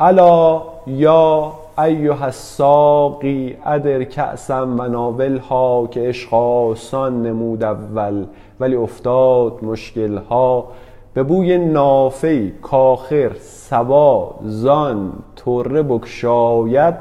الا 0.00 0.62
یا 0.86 1.52
ایها 1.78 2.24
الساقی 2.24 3.56
ادر 3.64 4.04
کأسم 4.04 4.76
و 4.78 4.88
ناول 4.88 5.38
ها 5.38 5.88
که 5.90 6.00
عشق 6.00 6.34
آسان 6.34 7.22
نمود 7.22 7.64
اول 7.64 8.26
ولی 8.60 8.76
افتاد 8.76 9.64
مشکل 9.64 10.16
ها 10.16 10.68
به 11.14 11.22
بوی 11.22 11.58
نافی 11.58 12.52
کاخر 12.62 13.32
سبا 13.40 14.34
زان 14.42 15.12
طره 15.36 15.82
بکشاید 15.82 16.94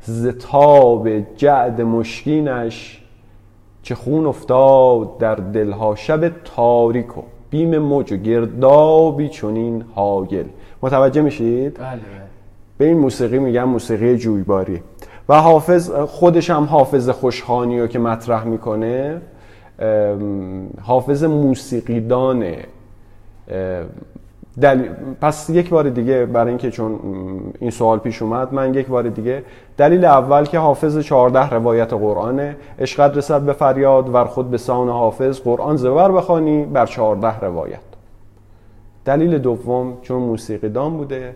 زتاب 0.00 1.08
جعد 1.36 1.80
مشکینش 1.80 3.02
چه 3.82 3.94
خون 3.94 4.26
افتاد 4.26 5.18
در 5.18 5.34
دلها. 5.34 5.94
شب 5.94 6.28
تاریک 6.44 7.18
و 7.18 7.22
بیم 7.50 7.78
موج 7.78 8.12
و 8.12 8.16
گردابی 8.16 9.28
چونین 9.28 9.84
هاگل 9.96 10.44
متوجه 10.82 11.22
میشید؟ 11.22 11.78
بله 11.78 11.90
بله. 11.90 12.29
به 12.80 12.86
این 12.86 12.98
موسیقی 12.98 13.38
میگن 13.38 13.64
موسیقی 13.64 14.16
جویباری. 14.16 14.82
و 15.28 15.34
حافظ 15.34 15.90
خودش 15.90 16.50
هم 16.50 16.64
حافظ 16.64 17.08
خوشخانی 17.08 17.80
رو 17.80 17.86
که 17.86 17.98
مطرح 17.98 18.44
می‌کنه 18.44 19.20
حافظ 20.82 21.24
موسیقیدانه. 21.24 22.58
دل... 24.60 24.88
پس 25.20 25.50
یک 25.50 25.70
بار 25.70 25.88
دیگه 25.88 26.26
برای 26.26 26.48
اینکه 26.48 26.70
چون 26.70 26.98
این 27.60 27.70
سوال 27.70 27.98
پیش 27.98 28.22
اومد 28.22 28.54
من 28.54 28.74
یک 28.74 28.86
بار 28.86 29.08
دیگه 29.08 29.42
دلیل 29.76 30.04
اول 30.04 30.44
که 30.44 30.58
حافظ 30.58 30.98
14 30.98 31.50
روایت 31.50 31.92
قرآنه. 31.92 32.56
عشقت 32.78 33.16
رسد 33.16 33.40
به 33.40 33.52
فریاد 33.52 34.14
ور 34.14 34.24
خود 34.24 34.50
به 34.50 34.58
سان 34.58 34.88
حافظ 34.88 35.40
قرآن 35.40 35.76
زبر 35.76 36.12
بخوانی 36.12 36.64
بر 36.64 36.86
14 36.86 37.40
روایت. 37.40 37.80
دلیل 39.04 39.38
دوم 39.38 39.98
چون 40.02 40.22
موسیقی 40.22 40.68
دان 40.68 40.96
بوده 40.96 41.34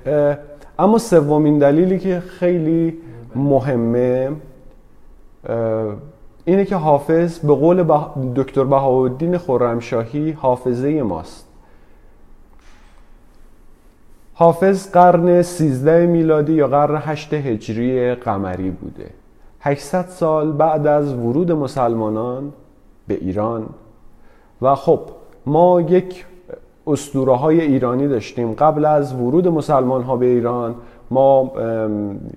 اما 0.78 0.98
سومین 0.98 1.58
دلیلی 1.58 1.98
که 1.98 2.20
خیلی 2.20 2.98
مهمه 3.34 4.32
اینه 6.44 6.64
که 6.64 6.76
حافظ 6.76 7.38
به 7.38 7.54
قول 7.54 7.84
دکتر 8.36 8.64
بهاءالدین 8.64 9.38
خرمشاهی 9.38 10.30
حافظه 10.30 11.02
ماست. 11.02 11.48
حافظ 14.34 14.90
قرن 14.90 15.42
13 15.42 16.06
میلادی 16.06 16.52
یا 16.52 16.68
قرن 16.68 16.96
8 16.96 17.34
هجری 17.34 18.14
قمری 18.14 18.70
بوده. 18.70 19.10
800 19.60 20.06
سال 20.08 20.52
بعد 20.52 20.86
از 20.86 21.14
ورود 21.14 21.52
مسلمانان 21.52 22.52
به 23.08 23.14
ایران. 23.14 23.66
و 24.62 24.74
خب 24.74 25.00
ما 25.46 25.80
یک 25.80 26.24
اسطوره 26.86 27.36
های 27.36 27.60
ایرانی 27.60 28.08
داشتیم. 28.08 28.52
قبل 28.52 28.84
از 28.84 29.14
ورود 29.14 29.48
مسلمان 29.48 30.02
ها 30.02 30.16
به 30.16 30.26
ایران 30.26 30.74
ما 31.10 31.52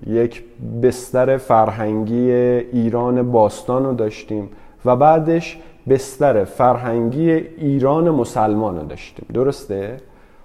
یک 0.06 0.44
بستر 0.82 1.36
فرهنگی 1.36 2.30
ایران 2.32 3.32
باستان 3.32 3.84
رو 3.84 3.94
داشتیم 3.94 4.48
و 4.84 4.96
بعدش 4.96 5.58
بستر 5.88 6.44
فرهنگی 6.44 7.30
ایران 7.30 8.10
مسلمان 8.10 8.76
رو 8.80 8.86
داشتیم. 8.86 9.26
درسته؟ 9.34 9.96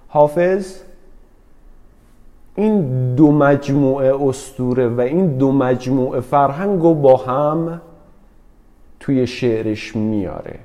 حافظ؟ 0.08 0.82
این 2.54 3.14
دو 3.14 3.32
مجموعه 3.32 4.28
استوره 4.28 4.88
و 4.88 5.00
این 5.00 5.26
دو 5.36 5.52
مجموعه 5.52 6.20
فرهنگ 6.20 6.82
رو 6.82 6.94
با 6.94 7.16
هم 7.16 7.80
توی 9.00 9.26
شعرش 9.26 9.96
میاره. 9.96 10.58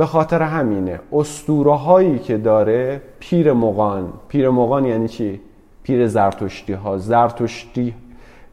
به 0.00 0.06
خاطر 0.06 0.42
همینه. 0.42 1.00
استوره 1.12 1.74
هایی 1.74 2.18
که 2.18 2.36
داره 2.36 3.00
پیر 3.18 3.52
مغان. 3.52 4.12
پیر 4.28 4.50
مغان 4.50 4.84
یعنی 4.84 5.08
چی؟ 5.08 5.40
پیر 5.82 6.06
زرتشتی 6.06 6.72
ها 6.72 6.98
زرتشتی 6.98 7.94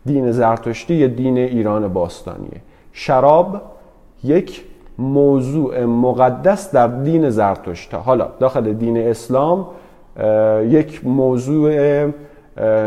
دین 0.06 0.32
زرتشتی 0.32 0.96
یه 0.96 1.08
دین 1.08 1.38
ایران 1.38 1.88
باستانیه. 1.88 2.62
شراب 2.92 3.62
یک 4.24 4.64
موضوع 4.98 5.86
مقدس 5.86 6.72
در 6.72 6.88
دین 6.88 7.30
زرتشت 7.30 7.94
حالا 7.94 8.28
داخل 8.40 8.74
دین 8.74 8.98
اسلام 8.98 9.68
یک 10.64 11.06
موضوع 11.06 12.06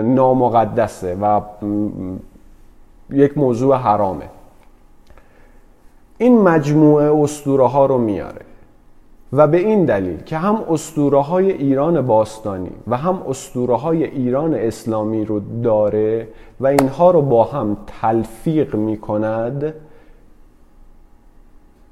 نامقدسه 0.03 1.15
و 1.15 1.41
یک 3.11 3.39
موضوع 3.39 3.77
حرامه. 3.77 4.29
این 6.19 6.43
مجموعه 6.43 7.23
اسطوره 7.23 7.67
ها 7.67 7.87
رو 7.87 7.99
میاره. 7.99 8.50
و 9.33 9.47
به 9.47 9.59
این 9.59 9.85
دلیل 9.85 10.23
که 10.23 10.37
هم 10.37 10.55
اسطوره 10.71 11.21
های 11.21 11.53
ایران 11.53 12.07
باستانی 12.07 12.71
و 12.87 12.97
هم 12.97 13.23
اسطوره 13.29 13.77
های 13.77 14.05
ایران 14.05 14.55
اسلامی 14.55 15.25
رو 15.25 15.41
داره 15.63 16.29
و 16.61 16.67
اینها 16.67 17.11
رو 17.11 17.23
با 17.23 17.45
هم 17.45 17.77
تلفیق 18.01 18.77
می 18.77 18.97
کند 18.97 19.75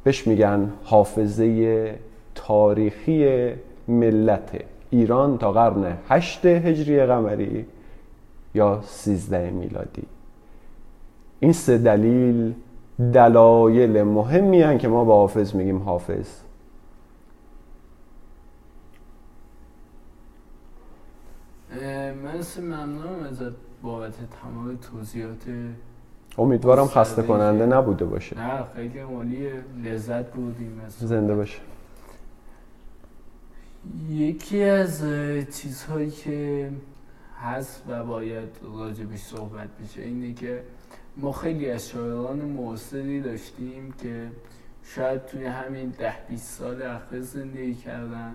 بهش 0.04 0.26
میگن 0.26 0.72
حافظه 0.84 1.94
تاریخی 2.34 3.48
ملت 3.88 4.50
ایران 4.90 5.38
تا 5.38 5.52
قرن 5.52 5.96
8 6.08 6.46
هجری 6.46 7.06
قمری 7.06 7.66
یا 8.54 8.80
13 8.82 9.50
میلادی. 9.50 10.02
این 11.40 11.52
سه 11.52 11.78
دلیل 11.78 12.54
دلایل 13.12 14.02
مهمی 14.02 14.62
هن 14.62 14.78
که 14.78 14.88
ما 14.88 15.04
با 15.04 15.14
حافظ 15.14 15.54
میگیم 15.54 15.78
حافظ. 15.78 16.47
من 21.82 22.64
ممنونم 22.64 23.22
ازت 23.30 23.52
بابت 23.82 24.14
تمام 24.42 24.76
توضیحات 24.76 25.44
امیدوارم 26.38 26.86
خسته 26.86 27.22
کننده 27.22 27.66
نبوده 27.66 28.04
باشه. 28.04 28.38
نه 28.38 28.64
خیلی 28.76 28.98
عالیه 28.98 29.52
لذت 29.84 30.32
بودیم 30.32 30.80
زنده 30.88 31.34
باشه. 31.34 31.58
یکی 34.10 34.62
از 34.62 35.04
چیزهایی 35.54 36.10
که 36.10 36.70
هست 37.42 37.82
و 37.88 38.04
باید 38.04 38.48
راجبش 38.78 39.18
صحبت 39.18 39.68
بشه 39.84 40.02
اینه 40.02 40.34
که 40.34 40.62
ما 41.16 41.32
خیلی 41.32 41.70
از 41.70 41.88
شاعران 41.88 42.38
معاصری 42.38 43.20
داشتیم 43.20 43.94
که 44.02 44.26
شاید 44.84 45.26
توی 45.26 45.44
همین 45.44 45.88
ده 45.98 46.14
20 46.28 46.58
سال 46.58 46.82
اخیر 46.82 47.20
زندگی 47.20 47.74
کردن 47.74 48.34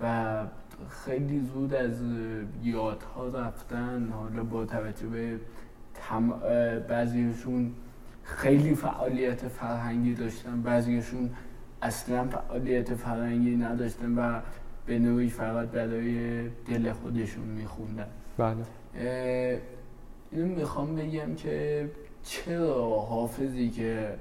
و 0.00 0.36
خیلی 0.88 1.40
زود 1.40 1.74
از 1.74 2.00
یادها 2.62 3.28
رفتن. 3.28 4.08
حالا 4.08 4.44
با 4.44 4.64
توجه 4.64 5.06
به 5.06 5.40
تم... 5.94 6.30
بعضیشون 6.88 7.72
خیلی 8.22 8.74
فعالیت 8.74 9.48
فرهنگی 9.48 10.14
داشتن. 10.14 10.62
بعضیشون 10.62 11.30
اصلا 11.82 12.24
فعالیت 12.28 12.94
فرهنگی 12.94 13.56
نداشتن 13.56 14.18
و 14.18 14.40
به 14.86 14.98
نوعی 14.98 15.28
فقط 15.28 15.68
برای 15.68 16.42
دل 16.48 16.92
خودشون 16.92 17.44
میخوندن. 17.44 18.06
بله. 18.38 19.60
اینو 20.32 20.46
می‌خوام 20.46 20.96
بگم 20.96 21.34
که 21.34 21.90
چرا 22.22 23.00
حافظی 23.00 23.70
که 23.70 24.14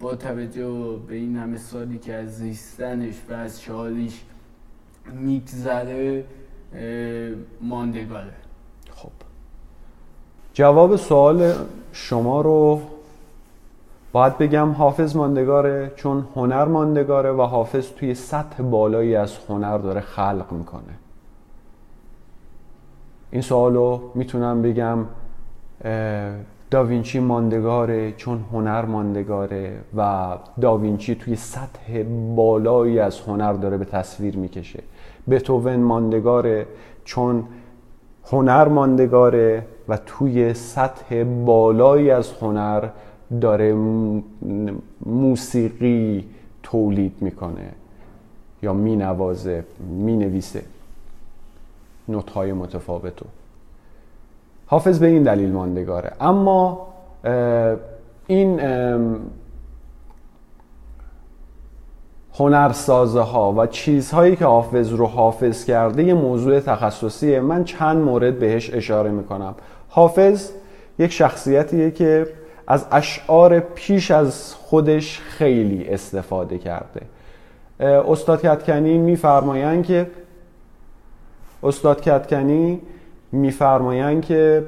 با 0.00 0.16
توجه 0.16 1.00
به 1.08 1.14
این 1.14 1.36
همه 1.36 1.56
سالی 1.56 1.98
که 1.98 2.14
از 2.14 2.38
زیستنش 2.38 3.14
و 3.28 3.32
از 3.32 3.62
میگذره 5.12 6.24
ماندگاره. 7.60 8.32
خب. 8.94 9.10
جواب 10.54 10.96
سوال 10.96 11.52
شما 11.92 12.40
رو 12.40 12.80
باید 14.12 14.38
بگم 14.38 14.70
حافظ 14.70 15.16
ماندگاره 15.16 15.92
چون 15.96 16.24
هنر 16.34 16.64
ماندگاره 16.64 17.32
و 17.32 17.42
حافظ 17.42 17.88
توی 17.88 18.14
سطح 18.14 18.62
بالایی 18.62 19.16
از 19.16 19.36
هنر 19.48 19.78
داره 19.78 20.00
خلق 20.00 20.46
می‌کنه. 20.52 20.82
این 23.30 23.42
سوال 23.42 23.74
رو 23.74 24.10
می‌تونم 24.14 24.62
بگم 24.62 24.98
داوینچی 26.70 27.20
ماندگاره 27.20 28.12
چون 28.12 28.44
هنر 28.52 28.84
ماندگاره 28.84 29.80
و 29.96 30.28
داوینچی 30.60 31.14
توی 31.14 31.36
سطح 31.36 32.02
بالایی 32.36 32.98
از 32.98 33.20
هنر 33.20 33.52
داره 33.52 33.76
به 33.76 33.84
تصویر 33.84 34.36
می‌کشه. 34.36 34.82
بتوون 35.30 35.76
ماندگاره 35.76 36.66
چون 37.04 37.44
هنر 38.24 38.68
ماندگاره 38.68 39.66
و 39.88 39.96
توی 40.06 40.54
سطح 40.54 41.24
بالایی 41.24 42.10
از 42.10 42.32
هنر 42.32 42.88
داره 43.40 43.74
موسیقی 45.06 46.28
تولید 46.62 47.14
می‌کنه 47.20 47.68
یا 48.62 48.72
مینوازه 48.72 49.64
می‌نویسه. 49.80 50.62
نوتهای 52.08 52.52
متفاوتو. 52.52 53.26
حافظ 54.66 54.98
به 54.98 55.06
این 55.06 55.22
دلیل 55.22 55.52
ماندگاره. 55.52 56.12
اما 56.20 56.86
این 58.26 58.60
هنرسازه 62.40 63.20
ها 63.20 63.52
و 63.52 63.66
چیزهایی 63.66 64.36
که 64.36 64.44
حافظ 64.44 64.92
رو 64.92 65.06
حافظ 65.06 65.64
کرده 65.64 66.04
یه 66.04 66.14
موضوع 66.14 66.60
تخصصیه. 66.60 67.40
من 67.40 67.64
چند 67.64 67.96
مورد 67.96 68.38
بهش 68.38 68.74
اشاره 68.74 69.10
می‌کنم. 69.10 69.54
حافظ 69.88 70.50
یک 70.98 71.12
شخصیتیه 71.12 71.90
که 71.90 72.26
از 72.66 72.86
اشعار 72.92 73.60
پیش 73.60 74.10
از 74.10 74.54
خودش 74.54 75.20
خیلی 75.20 75.88
استفاده 75.88 76.58
کرده. 76.58 77.00
استاد 77.80 78.42
کتکنی 78.42 78.98
میفرمایند 78.98 79.84
که 79.84 80.06
استاد 81.62 82.00
کتکنی 82.00 82.80
میفرمایند 83.32 84.24
که 84.24 84.64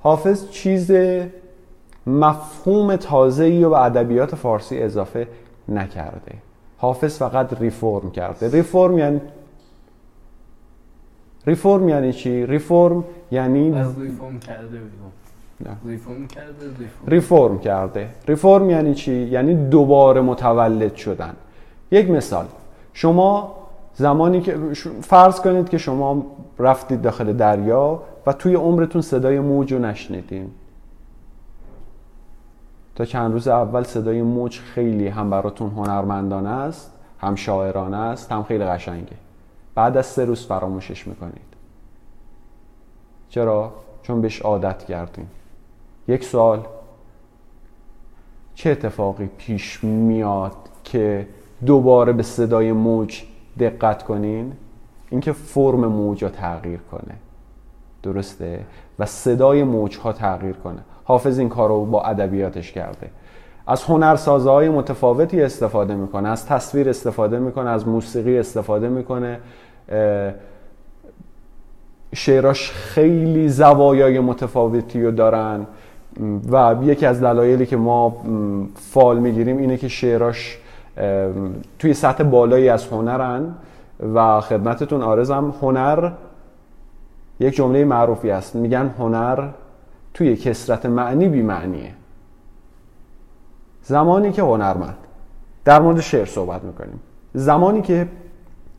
حافظ 0.00 0.50
چیز 0.50 0.90
مفهوم 2.06 2.96
تازه‌ای 2.96 3.64
رو 3.64 3.70
به 3.70 3.80
ادبیات 3.80 4.34
فارسی 4.34 4.78
اضافه 4.78 5.28
نکرده. 5.68 6.32
حافظ 6.78 7.18
فقط 7.18 7.60
ریفرم 7.60 8.10
کرده. 8.10 8.50
ریفرم 8.50 8.98
یعنی 8.98 9.20
ریفرم 11.46 11.88
یعنی 11.88 12.12
چی؟ 12.12 12.46
ریفرم 12.46 13.04
یعنی 13.30 13.72
از 13.74 14.00
ریفرم 14.00 14.40
کرده 14.40 14.78
ریفرم 15.86 16.26
کرده 16.26 16.54
ریفرم 17.06 17.58
کرده. 17.58 18.08
ریفرم 18.28 18.70
یعنی 18.70 18.94
چی؟ 18.94 19.12
یعنی 19.12 19.68
دوباره 19.68 20.20
متولد 20.20 20.94
شدن. 20.96 21.34
یک 21.90 22.10
مثال. 22.10 22.46
شما 22.92 23.54
زمانی 23.94 24.40
که 24.40 24.56
فرض 25.02 25.40
کنید 25.40 25.68
که 25.68 25.78
شما 25.78 26.26
رفتید 26.58 27.02
داخل 27.02 27.32
دریا 27.32 28.02
و 28.26 28.32
توی 28.32 28.54
عمرتون 28.54 29.02
صدای 29.02 29.40
موج 29.40 29.72
رو 29.72 29.78
نشنیدین. 29.78 30.50
تا 32.98 33.04
چند 33.04 33.32
روز 33.32 33.48
اول 33.48 33.82
صدای 33.82 34.22
موج 34.22 34.58
خیلی 34.58 35.08
هم 35.08 35.30
براتون 35.30 35.70
هنرمندانه 35.70 36.48
است 36.48 36.92
هم 37.18 37.34
شاعرانه 37.34 37.96
است 37.96 38.32
هم 38.32 38.42
خیلی 38.42 38.64
قشنگه. 38.64 39.16
بعد 39.74 39.96
از 39.96 40.06
سه 40.06 40.24
روز 40.24 40.46
فراموشش 40.46 41.06
می‌کنید. 41.06 41.54
چرا؟ 43.28 43.72
چون 44.02 44.20
بهش 44.20 44.42
عادت 44.42 44.84
کردیم. 44.84 45.30
یک 46.08 46.24
سوال. 46.24 46.66
چه 48.54 48.70
اتفاقی 48.70 49.26
پیش 49.38 49.84
میاد 49.84 50.56
که 50.84 51.28
دوباره 51.66 52.12
به 52.12 52.22
صدای 52.22 52.72
موج 52.72 53.22
دقت 53.58 54.02
کنین؟ 54.02 54.52
اینکه 55.10 55.32
فرم 55.32 55.86
موج 55.86 56.24
ها 56.24 56.30
تغییر 56.30 56.80
کنه. 56.90 57.14
درسته؟ 58.02 58.64
و 58.98 59.06
صدای 59.06 59.64
موج 59.64 59.96
ها 59.98 60.12
تغییر 60.12 60.54
کنه. 60.56 60.80
حافظ 61.08 61.38
این 61.38 61.48
کار 61.48 61.68
رو 61.68 61.84
با 61.84 62.02
ادبیاتش 62.02 62.72
کرده. 62.72 63.10
از 63.66 63.82
هنرسازه 63.84 64.50
های 64.50 64.68
متفاوتی 64.68 65.42
استفاده 65.42 65.94
می‌کنه 65.94 66.28
از 66.28 66.46
تصویر 66.46 66.88
استفاده 66.88 67.38
می‌کنه 67.38 67.70
از 67.70 67.88
موسیقی 67.88 68.38
استفاده 68.38 68.88
می‌کنه. 68.88 69.38
شعراش 72.14 72.70
خیلی 72.70 73.48
زوایای 73.48 74.20
متفاوتی 74.20 75.02
رو 75.02 75.10
دارن. 75.10 75.66
و 76.52 76.76
یکی 76.82 77.06
از 77.06 77.22
دلایلی 77.22 77.66
که 77.66 77.76
ما 77.76 78.16
فال 78.74 79.18
می‌گیریم 79.18 79.58
اینه 79.58 79.76
که 79.76 79.88
شعراش 79.88 80.58
توی 81.78 81.94
سطح 81.94 82.24
بالایی 82.24 82.68
از 82.68 82.86
هنرن. 82.86 83.54
و 84.14 84.40
خدمتتون 84.40 85.02
آرزم 85.02 85.54
هنر 85.62 86.10
یک 87.40 87.54
جمله 87.54 87.84
معروفی 87.84 88.30
است. 88.30 88.56
میگن 88.56 88.90
هنر 88.98 89.48
توی 90.18 90.36
کسرت 90.36 90.86
معنی 90.86 91.28
بی 91.28 91.42
معنیه 91.42 91.94
زمانی 93.82 94.32
که 94.32 94.42
هنرمند 94.42 94.96
در 95.64 95.80
مورد 95.80 96.00
شعر 96.00 96.24
صحبت 96.24 96.64
می‌کنیم. 96.64 97.00
زمانی 97.34 97.82
که 97.82 98.08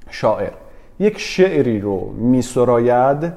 شاعر 0.09 0.51
یک 0.99 1.17
شعری 1.19 1.81
رو 1.81 2.11
میسراید 2.11 3.33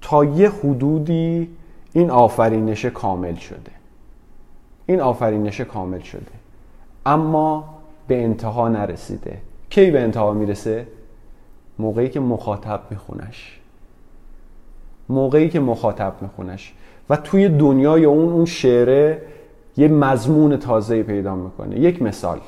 تا 0.00 0.24
یه 0.24 0.50
حدودی 0.50 1.50
این 1.92 2.10
آفرینش 2.10 2.84
کامل 2.84 3.34
شده. 3.34 3.72
این 4.86 5.00
آفرینش 5.00 5.60
کامل 5.60 6.00
شده. 6.00 6.32
اما 7.06 7.78
به 8.06 8.24
انتها 8.24 8.68
نرسیده. 8.68 9.38
کی 9.70 9.90
به 9.90 10.00
انتها 10.00 10.32
می‌رسه؟ 10.32 10.86
موقعی 11.78 12.08
که 12.08 12.20
مخاطب 12.20 12.80
میخونش. 12.90 13.59
موقعی 15.10 15.48
که 15.48 15.60
مخاطب 15.60 16.12
میخونش. 16.20 16.72
و 17.10 17.16
توی 17.16 17.48
دنیای 17.48 18.04
اون 18.04 18.32
اون 18.32 18.44
شعره 18.44 19.22
یه 19.76 19.88
مضمون 19.88 20.56
تازه 20.56 21.02
پیدا 21.02 21.34
می‌کنه. 21.34 21.78
یک 21.78 22.02
مثال. 22.02 22.38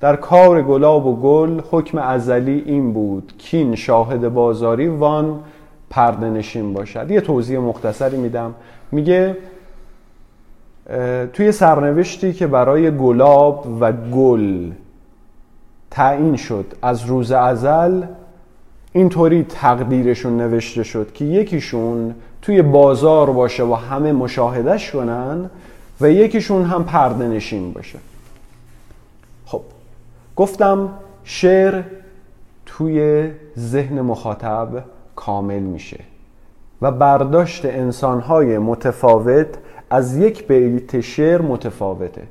در 0.00 0.16
کار 0.16 0.62
گلاب 0.62 1.06
و 1.06 1.16
گل 1.16 1.60
حکم 1.70 1.98
ازلی 1.98 2.62
این 2.66 2.92
بود. 2.92 3.32
کین 3.38 3.74
شاهد 3.74 4.28
بازاری 4.28 4.88
وان 4.88 5.40
پرده 5.90 6.30
نشین 6.30 6.72
باشد. 6.72 7.10
یه 7.10 7.20
توضیح 7.20 7.58
مختصری 7.58 8.16
میدم. 8.16 8.54
میگه 8.92 9.36
توی 11.32 11.52
سرنوشتی 11.52 12.32
که 12.32 12.46
برای 12.46 12.96
گلاب 12.96 13.66
و 13.80 13.92
گل 13.92 14.70
تعیین 15.90 16.36
شد 16.36 16.64
از 16.82 17.04
روز 17.04 17.32
ازل 17.32 18.02
اینطوری 18.92 19.42
تقدیرشون 19.42 20.36
نوشته 20.36 20.82
شد 20.82 21.12
که 21.12 21.24
یکیشون 21.24 22.14
توی 22.42 22.62
بازار 22.62 23.30
باشه 23.30 23.62
و 23.64 23.74
همه 23.74 24.12
مشاهدش 24.12 24.90
کنن 24.90 25.50
و 26.00 26.10
یکیشون 26.10 26.64
هم 26.64 26.84
پرده 26.84 27.28
نشین 27.28 27.72
باشه. 27.72 27.98
خب 29.46 29.62
گفتم 30.36 30.88
شعر 31.24 31.82
توی 32.66 33.30
ذهن 33.58 34.00
مخاطب 34.00 34.84
کامل 35.16 35.58
میشه 35.58 36.00
و 36.82 36.90
برداشت 36.90 37.64
انسانهای 37.64 38.58
متفاوت 38.58 39.46
از 39.90 40.16
یک 40.16 40.46
بیت 40.46 41.00
شعر 41.00 41.42
متفاوته. 41.42 42.22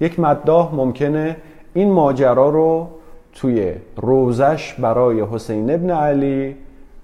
یک 0.00 0.20
مداح 0.20 0.74
ممکنه 0.74 1.36
این 1.74 1.92
ماجرا 1.92 2.48
رو 2.48 2.88
توی 3.34 3.72
روزش 3.96 4.74
برای 4.74 5.24
حسین 5.32 5.74
ابن 5.74 5.90
علی 5.90 6.56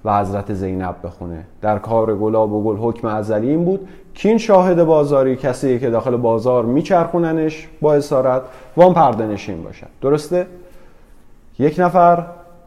و 0.05 0.21
حضرت 0.21 0.55
زینب 0.55 0.95
بخونه. 1.05 1.45
در 1.63 1.79
کار 1.79 2.17
گلاب 2.17 2.53
و 2.53 2.63
گل 2.63 2.77
حکم 2.77 3.09
ازلی 3.09 3.51
این 3.51 3.65
بود. 3.65 3.89
کین 4.15 4.39
شاهد 4.39 4.85
بازاری 4.85 5.37
کسی 5.37 5.79
که 5.79 5.91
داخل 5.91 6.17
بازار 6.17 6.65
میچرخوننش 6.65 7.69
با 7.81 7.95
اسارت 7.95 8.43
وان 8.77 8.95
پرده 8.95 9.27
نشین 9.27 9.63
باشد. 9.63 9.87
درسته؟ 10.03 10.47
یک 11.59 11.75
نفر 11.79 12.27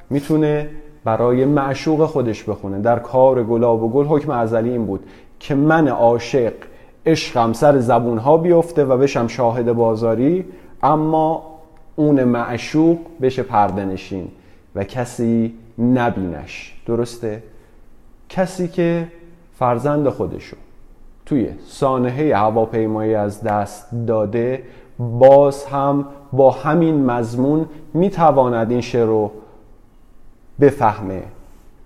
می‌تونه 0.10 0.69
برای 1.04 1.45
معشوق 1.45 2.06
خودش 2.06 2.43
بخونه. 2.43 2.80
در 2.80 2.99
کار 2.99 3.43
گلاب 3.43 3.84
و 3.84 3.89
گل 3.89 4.06
حکم 4.06 4.32
ازلی 4.32 4.69
این 4.69 4.86
بود 4.86 5.04
که 5.39 5.56
من 5.56 5.88
عاشق 5.88 6.54
عشقم 7.06 7.54
سر 7.54 7.80
زبون 7.80 8.17
ها 8.17 8.38
بیفته 8.38 8.86
و 8.86 8.97
بشم 8.97 9.28
شاهد 9.28 9.73
بازاری 9.73 10.45
اما 10.84 11.53
اون 11.95 12.23
معشوق 12.23 12.97
بشه 13.21 13.43
پرده 13.43 13.86
نشین 13.86 14.27
و 14.75 14.84
کسی 14.84 15.53
نبینش. 15.79 16.75
درسته؟ 16.86 17.43
کسی 18.29 18.67
که 18.67 19.08
فرزند 19.53 20.10
خودشو 20.10 20.58
توی 21.25 21.49
سانحه 21.67 22.36
هواپیمایی 22.36 23.15
از 23.15 23.43
دست 23.43 23.88
داده 24.08 24.63
باز 24.99 25.65
هم 25.65 26.06
با 26.34 26.51
همین 26.51 27.06
مضمون 27.06 27.65
می‌تواند 27.93 28.71
این 28.71 28.82
شعر 28.82 29.06
رو 29.06 29.32
بفهمه. 30.62 31.23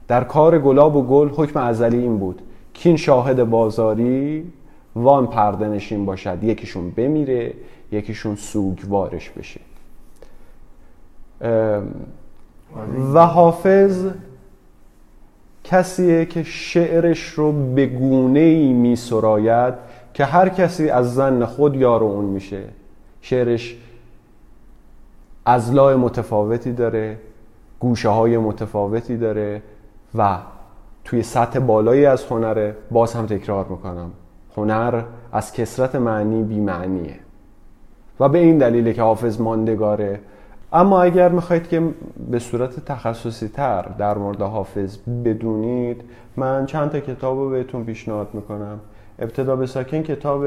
در 0.07 0.23
کار 0.23 0.59
گلاب 0.59 0.95
و 0.95 1.03
گل 1.03 1.29
حکم 1.29 1.59
ازلی 1.59 1.97
این 1.97 2.17
بود 2.17 2.41
کین 2.73 2.97
شاهد 2.97 3.43
بازاری 3.43 4.51
وان 4.95 5.27
پرده 5.27 5.67
نشین 5.67 6.05
باشد. 6.05 6.43
یکیشون 6.43 6.91
بمیره 6.91 7.53
یکیشون 7.91 8.35
سوگوارش 8.35 9.29
بشه. 9.29 9.59
و 13.13 13.19
حافظ 13.19 14.05
کسیه 15.63 16.25
که 16.25 16.43
شعرش 16.43 17.29
رو 17.29 17.73
به 17.73 17.85
گونه 17.85 18.39
ای 18.39 18.73
می 18.73 18.95
سراید 18.95 19.73
که 20.13 20.25
هر 20.25 20.49
کسی 20.49 20.89
از 20.89 21.15
زن 21.15 21.45
خود 21.45 21.75
یار 21.75 22.03
اون 22.03 22.25
میشه. 22.25 22.63
شعرش 23.21 23.77
ازلای 25.45 25.95
متفاوتی 25.95 26.73
داره 26.73 27.17
گوشه 27.79 28.09
های 28.09 28.37
متفاوتی 28.37 29.17
داره 29.17 29.61
و 30.15 30.37
توی 31.03 31.23
سطح 31.23 31.59
بالایی 31.59 32.05
از 32.05 32.25
هنره 32.25 32.75
باز 32.91 33.13
هم 33.13 33.25
تکرار 33.25 33.65
می‌کنم. 33.65 34.11
هنر 34.57 35.01
از 35.31 35.53
کسرت 35.53 35.95
معنی 35.95 36.43
بی 36.43 36.59
معنیه 36.59 37.19
و 38.19 38.29
به 38.29 38.37
این 38.37 38.57
دلیله 38.57 38.93
که 38.93 39.01
حافظ 39.01 39.41
ماندگاره 39.41 40.19
اما 40.73 41.01
اگر 41.01 41.29
می‌خواید 41.29 41.67
که 41.67 41.81
به 42.31 42.39
صورت 42.39 42.85
تخصصی 42.85 43.47
تر 43.47 43.81
در 43.81 44.17
مورد 44.17 44.41
حافظ 44.41 44.97
بدونید 45.25 46.01
من 46.37 46.65
چند 46.65 46.89
تا 46.89 46.99
کتاب 46.99 47.37
رو 47.37 47.49
بهتون 47.49 47.83
پیشنهاد 47.83 48.27
می‌کنم. 48.33 48.79
ابتدا 49.19 49.55
به 49.55 49.65
ساکن 49.65 50.01
کتاب 50.01 50.45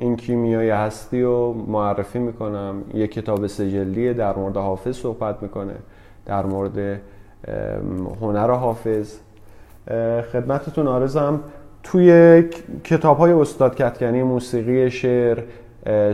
این, 0.00 0.16
کیمیای 0.16 0.70
هستی 0.70 1.22
رو 1.22 1.64
معرفی 1.68 2.18
می‌کنم. 2.18 2.82
یک 2.94 3.12
کتاب 3.12 3.46
سجلیه 3.46 4.12
در 4.12 4.36
مورد 4.36 4.56
حافظ 4.56 4.96
صحبت 4.96 5.42
می‌کنه 5.42 5.74
در 6.26 6.46
مورد 6.46 7.00
هنر 8.20 8.50
حافظ. 8.50 9.14
خدمتتون 10.32 10.86
آرزم 10.86 11.40
توی 11.82 12.42
کتاب 12.84 13.18
های 13.18 13.32
استاد 13.32 13.74
کتکنی 13.74 14.22
موسیقی 14.22 14.90
شعر 14.90 15.42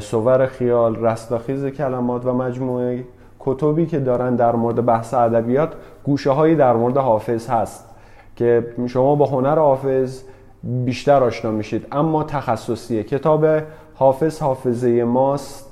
سوور 0.01 0.47
خیال 0.47 0.97
رستاخیز 0.97 1.67
کلمات 1.67 2.27
و 2.27 2.33
مجموعه 2.33 3.05
کتبی 3.41 3.87
که 3.87 3.99
دارن 3.99 4.37
در 4.37 4.57
مورد 4.57 4.85
بحث 4.85 5.15
ادبیات 5.15 5.73
گوشه 6.05 6.31
هایی 6.31 6.55
در 6.57 6.73
مورد 6.73 6.97
حافظ 6.97 7.49
هست 7.49 7.91
که 8.37 8.75
شما 8.87 9.15
با 9.15 9.27
هنر 9.27 9.59
حافظ 9.59 10.23
بیشتر 10.63 11.25
آشنا 11.25 11.51
میشید. 11.51 11.87
اما 11.93 12.25
تخصصیه 12.25 13.03
کتاب 13.03 13.47
حافظ 13.95 14.43
حافظه 14.43 15.05
ماست 15.05 15.71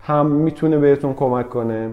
هم 0.00 0.26
می‌تونه 0.26 0.78
بهتون 0.78 1.14
کمک 1.14 1.48
کنه. 1.48 1.90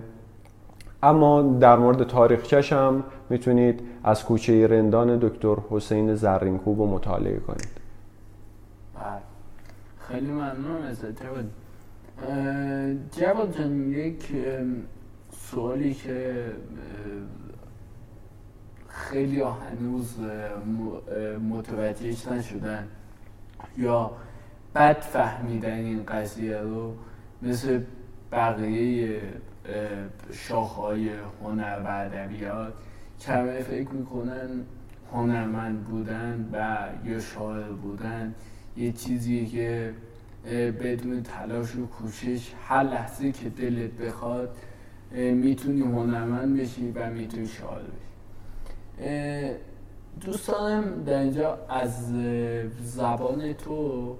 اما 1.04 1.42
در 1.42 1.76
مورد 1.76 2.04
تاریخچش 2.04 2.74
هم 2.74 3.04
می‌تونید 3.30 3.82
از 4.04 4.26
کوچه 4.26 4.68
رندان 4.68 5.18
دکتر 5.18 5.56
حسین 5.70 6.16
زرینکوب 6.16 6.80
رو 6.80 6.88
مطالعه 6.88 7.40
کنید. 7.40 7.70
بله. 8.96 9.37
خیلی 10.08 10.32
ممنون 10.32 10.84
از 10.84 11.02
جواد. 11.02 11.50
جواد 13.12 13.60
یک 13.90 14.32
سوالی 15.32 15.94
که 15.94 16.46
خیلی 18.88 19.42
هنوز 19.42 20.20
متوجهش 21.50 22.28
نشدن 22.28 22.88
یا 23.78 24.12
بد 24.76 25.00
فهمیدن 25.00 25.74
این 25.74 26.04
قضیه 26.04 26.58
رو 26.58 26.94
مثل 27.42 27.82
بقیه 28.32 29.22
شاخهای 30.32 31.10
هنر 31.44 31.82
و 31.86 31.88
ادبیات 31.88 32.74
کمه 33.22 33.60
فکر 33.60 33.90
می‌کنن 33.90 34.50
هنرمند 35.14 35.84
بودن 35.84 36.50
و 36.54 36.88
یا 37.10 37.20
شاعر 37.20 37.72
بودن. 37.72 38.36
یه 38.78 38.92
چیزیه 38.92 39.46
که 39.46 39.94
بدون 40.84 41.24
تلاش 41.24 41.76
و 41.76 41.88
کوشش 41.88 42.52
هر 42.68 42.84
لحظه 42.84 43.32
که 43.32 43.50
دلت 43.50 43.92
بخواد 43.92 44.58
می‌تونی 45.12 45.82
هنرمند 45.82 46.60
بشی 46.60 46.92
و 46.96 47.10
می‌تونی 47.10 47.48
شاعر 47.48 47.84
بشی. 47.84 48.08
دوست 50.22 50.48
دارم 50.48 51.04
در 51.04 51.20
اینجا 51.20 51.58
از 51.70 52.14
زبان 52.84 53.54
تو 53.54 54.16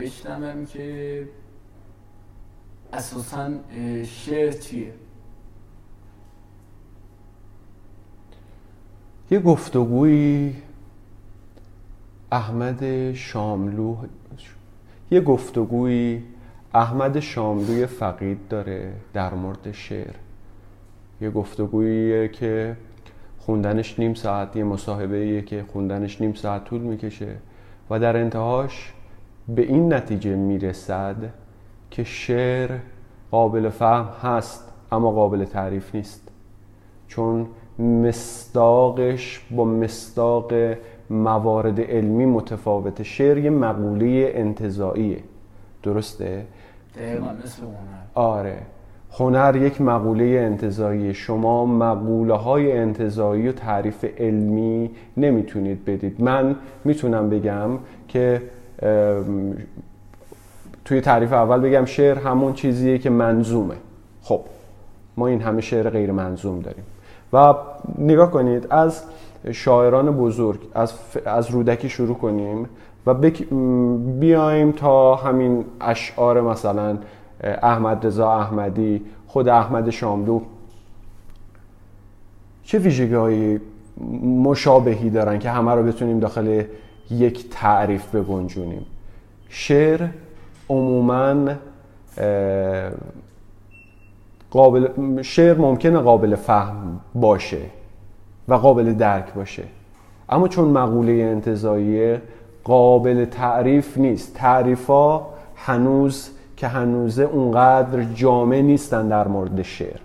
بشنوم 0.00 0.66
که 0.66 1.28
اساسا 2.92 3.50
شعر 4.04 4.52
چیه؟ 4.52 4.92
یه 9.30 9.40
گفتگویی 9.40 10.56
احمد 12.32 13.12
شاملو 13.12 13.96
یه 15.10 15.20
گفتگویی 15.20 16.22
احمد 16.74 17.20
شاملوی 17.20 17.86
فقید 17.86 18.38
داره 18.48 18.92
در 19.12 19.34
مورد 19.34 19.72
شعر. 19.72 20.14
یه 21.20 21.30
گفتگوییه 21.30 22.28
که 22.28 22.76
خوندنش 23.38 23.98
نیم 23.98 24.14
ساعت 24.14 24.56
یه 24.56 24.64
مصاحبه 24.64 25.42
که 25.42 25.64
خوندنش 25.72 26.20
نیم 26.20 26.34
ساعت 26.34 26.64
طول 26.64 26.80
می‌کشه 26.80 27.36
و 27.90 27.98
در 27.98 28.16
انتهاش 28.16 28.92
به 29.48 29.62
این 29.62 29.92
نتیجه 29.92 30.36
می‌رسد 30.36 31.16
که 31.90 32.04
شعر 32.04 32.78
قابل 33.30 33.68
فهم 33.68 34.08
هست 34.22 34.72
اما 34.92 35.12
قابل 35.12 35.44
تعریف 35.44 35.94
نیست. 35.94 36.28
چون 37.08 37.46
مستاقش 37.78 39.40
با 39.50 39.64
مستاق 39.64 40.52
موارد 41.10 41.80
علمی 41.80 42.26
متفاوت 42.26 43.02
شعر 43.02 43.38
یه 43.38 43.50
مقوله 43.50 44.32
انتظاییه 44.34 45.18
درسته؟ 45.82 46.44
آره. 48.14 48.58
هنر 49.12 49.56
یک 49.56 49.80
مقوله 49.80 50.24
انتظایی 50.24 51.14
شما 51.14 51.66
مقوله 51.66 52.34
های 52.34 52.72
انتظایی 52.72 53.48
و 53.48 53.52
تعریف 53.52 54.04
علمی 54.18 54.90
نمی‌تونید 55.16 55.84
بدید. 55.84 56.22
من 56.22 56.56
می‌تونم 56.84 57.30
بگم 57.30 57.70
که 58.08 58.42
توی 60.84 61.00
تعریف 61.00 61.32
اول 61.32 61.60
بگم 61.60 61.84
شعر 61.84 62.18
همون 62.18 62.52
چیزیه 62.52 62.98
که 62.98 63.10
منظومه. 63.10 63.74
خب 64.22 64.40
ما 65.16 65.26
این 65.26 65.40
همه 65.40 65.60
شعر 65.60 65.90
غیر 65.90 66.12
منظوم 66.12 66.60
داریم. 66.60 66.84
و 67.32 67.54
نگاه 67.98 68.30
کنید 68.30 68.66
از 68.70 69.02
شاعران 69.52 70.10
بزرگ 70.10 70.60
از, 70.74 70.92
از 71.26 71.50
رودکی 71.50 71.88
شروع 71.88 72.16
کنیم 72.16 72.68
و 73.06 73.14
بک... 73.14 73.42
بیایم 74.20 74.72
تا 74.72 75.14
همین 75.14 75.64
اشعار 75.80 76.40
مثلا 76.40 76.98
احمد 77.42 78.06
رضا 78.06 78.32
احمدی 78.32 79.02
خود 79.26 79.48
احمد 79.48 79.90
شاملو. 79.90 80.40
چه 82.64 82.78
ویژگی 82.78 83.60
مشابهی 84.22 85.10
دارن 85.10 85.38
که 85.38 85.50
همه 85.50 85.74
رو 85.74 85.82
بتونیم 85.82 86.20
داخل 86.20 86.64
یک 87.10 87.50
تعریف 87.50 88.14
بگنجونیم؟ 88.14 88.86
شعر 89.48 90.08
عموما 90.68 91.52
قابل 94.50 95.22
شعر 95.22 95.58
ممکنه 95.58 95.98
قابل 95.98 96.34
فهم 96.34 97.00
باشه. 97.14 97.81
و 98.52 98.54
قابل 98.54 98.92
درک 98.94 99.34
باشه. 99.34 99.62
اما 100.28 100.48
چون 100.48 100.68
مقوله 100.68 101.12
انتظایی 101.12 102.16
قابل 102.64 103.24
تعریف 103.24 103.98
نیست. 103.98 104.34
تعریفا 104.34 105.20
هنوز 105.56 106.30
که 106.56 106.66
هنوزه 106.66 107.22
اونقدر 107.22 108.02
جامع 108.02 108.60
نیستن 108.60 109.08
در 109.08 109.28
مورد 109.28 109.62
شعر. 109.62 110.00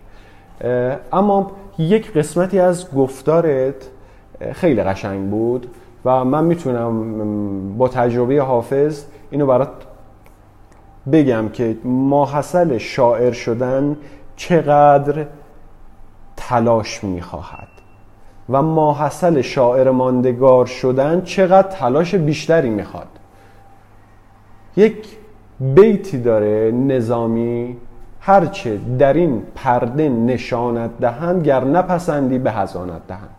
اما 1.13 1.51
یک 1.77 2.13
قسمتی 2.13 2.59
از 2.59 2.91
گفتارت 2.91 3.75
خیلی 4.51 4.83
قشنگ 4.83 5.29
بود 5.29 5.67
و 6.05 6.25
من 6.25 6.43
می‌تونم 6.43 7.77
با 7.77 7.87
تجربه 7.87 8.41
حافظ 8.41 9.05
اینو 9.31 9.45
برات 9.45 9.69
بگم 11.11 11.49
که 11.49 11.77
ماحصل 11.83 12.77
شاعر 12.77 13.31
شدن 13.31 13.97
چقدر 14.35 15.25
تلاش 16.37 17.03
می‌خواهد. 17.03 17.67
و 18.49 18.61
ماحصل 18.61 19.41
شاعر 19.41 19.91
ماندگار 19.91 20.65
شدن 20.65 21.21
چقدر 21.21 21.67
تلاش 21.67 22.15
بیشتری 22.15 22.69
می‌خواد. 22.69 23.07
یک 24.77 25.07
بیتی 25.59 26.17
داره 26.17 26.71
نظامی 26.71 27.77
هرچه 28.19 28.79
در 28.99 29.13
این 29.13 29.43
پرده 29.55 30.09
نشانت 30.09 30.89
دهند 30.99 31.43
گر 31.43 31.63
نپسندی 31.63 32.39
به 32.39 32.51
هزانت 32.51 33.07
دهند. 33.07 33.29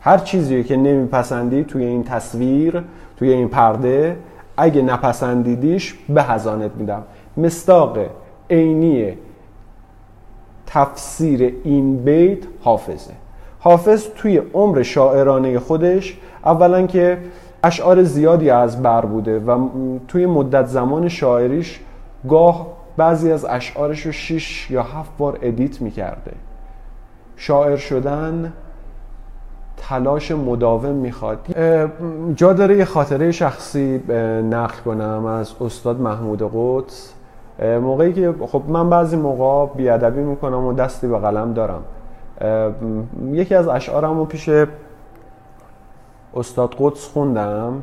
هر 0.00 0.18
چیزی 0.18 0.64
که 0.64 0.76
نمیپسندی 0.76 1.64
توی 1.64 1.84
این 1.84 2.04
تصویر 2.04 2.84
توی 3.16 3.32
این 3.32 3.48
پرده 3.48 4.16
اگه 4.56 4.82
نپسندیدیش 4.82 5.94
به 6.08 6.22
هزانت 6.22 6.70
میدم. 6.76 7.02
مستاق 7.36 7.98
عینی 8.50 9.12
تفسیر 10.66 11.54
این 11.64 12.04
بیت 12.04 12.38
حافظه. 12.60 13.12
حافظ 13.64 14.08
توی 14.16 14.42
عمر 14.54 14.82
شاعرانه 14.82 15.58
خودش 15.58 16.18
اولا 16.44 16.86
که 16.86 17.18
اشعار 17.62 18.02
زیادی 18.02 18.50
از 18.50 18.82
بر 18.82 19.00
بوده 19.00 19.38
و 19.38 19.68
توی 20.08 20.26
مدت 20.26 20.66
زمان 20.66 21.08
شاعریش 21.08 21.80
گاه 22.28 22.66
بعضی 22.96 23.32
از 23.32 23.44
اشعارش 23.44 24.06
رو 24.06 24.12
شش 24.12 24.70
یا 24.70 24.82
هفت 24.82 25.10
بار 25.18 25.38
ادیت 25.42 25.82
می‌کرده. 25.82 26.32
شاعر 27.36 27.76
شدن 27.76 28.52
تلاش 29.76 30.30
مداوم 30.30 30.94
می‌خواد. 30.94 31.38
جا 32.36 32.52
داره 32.52 32.76
یه 32.76 32.84
خاطره 32.84 33.32
شخصی 33.32 34.02
نقل 34.50 34.76
کنم 34.84 35.26
از 35.26 35.52
استاد 35.60 36.00
محمود 36.00 36.50
قدس. 36.54 37.12
موقعی 37.62 38.12
که 38.12 38.34
خب 38.46 38.62
من 38.68 38.90
بعضی 38.90 39.16
موقع 39.16 39.74
بیادبی 39.74 40.20
می‌کنم 40.20 40.64
و 40.64 40.72
دستی 40.72 41.06
به 41.06 41.18
قلم 41.18 41.52
دارم. 41.52 41.82
یکی 43.32 43.54
از 43.54 43.68
اشعارم 43.68 44.18
رو 44.18 44.24
پیش 44.24 44.50
استاد 46.34 46.74
قدس 46.78 47.08
خوندم 47.08 47.82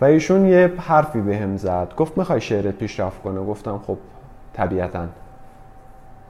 و 0.00 0.04
ایشون 0.04 0.46
یه 0.46 0.72
حرفی 0.78 1.20
به 1.20 1.36
هم 1.36 1.56
زد. 1.56 1.92
گفت 1.96 2.18
می‌خوای 2.18 2.40
شعرت 2.40 2.74
پیشرفت 2.74 3.22
کنه؟ 3.22 3.40
گفتم 3.40 3.80
خب 3.86 3.96
طبیعتا. 4.52 5.06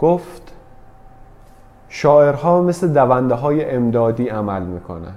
گفت 0.00 0.52
شاعرها 1.88 2.62
مثل 2.62 2.88
دونده 2.88 3.34
های 3.34 3.70
امدادی 3.70 4.28
عمل 4.28 4.62
می‌کنن. 4.62 5.14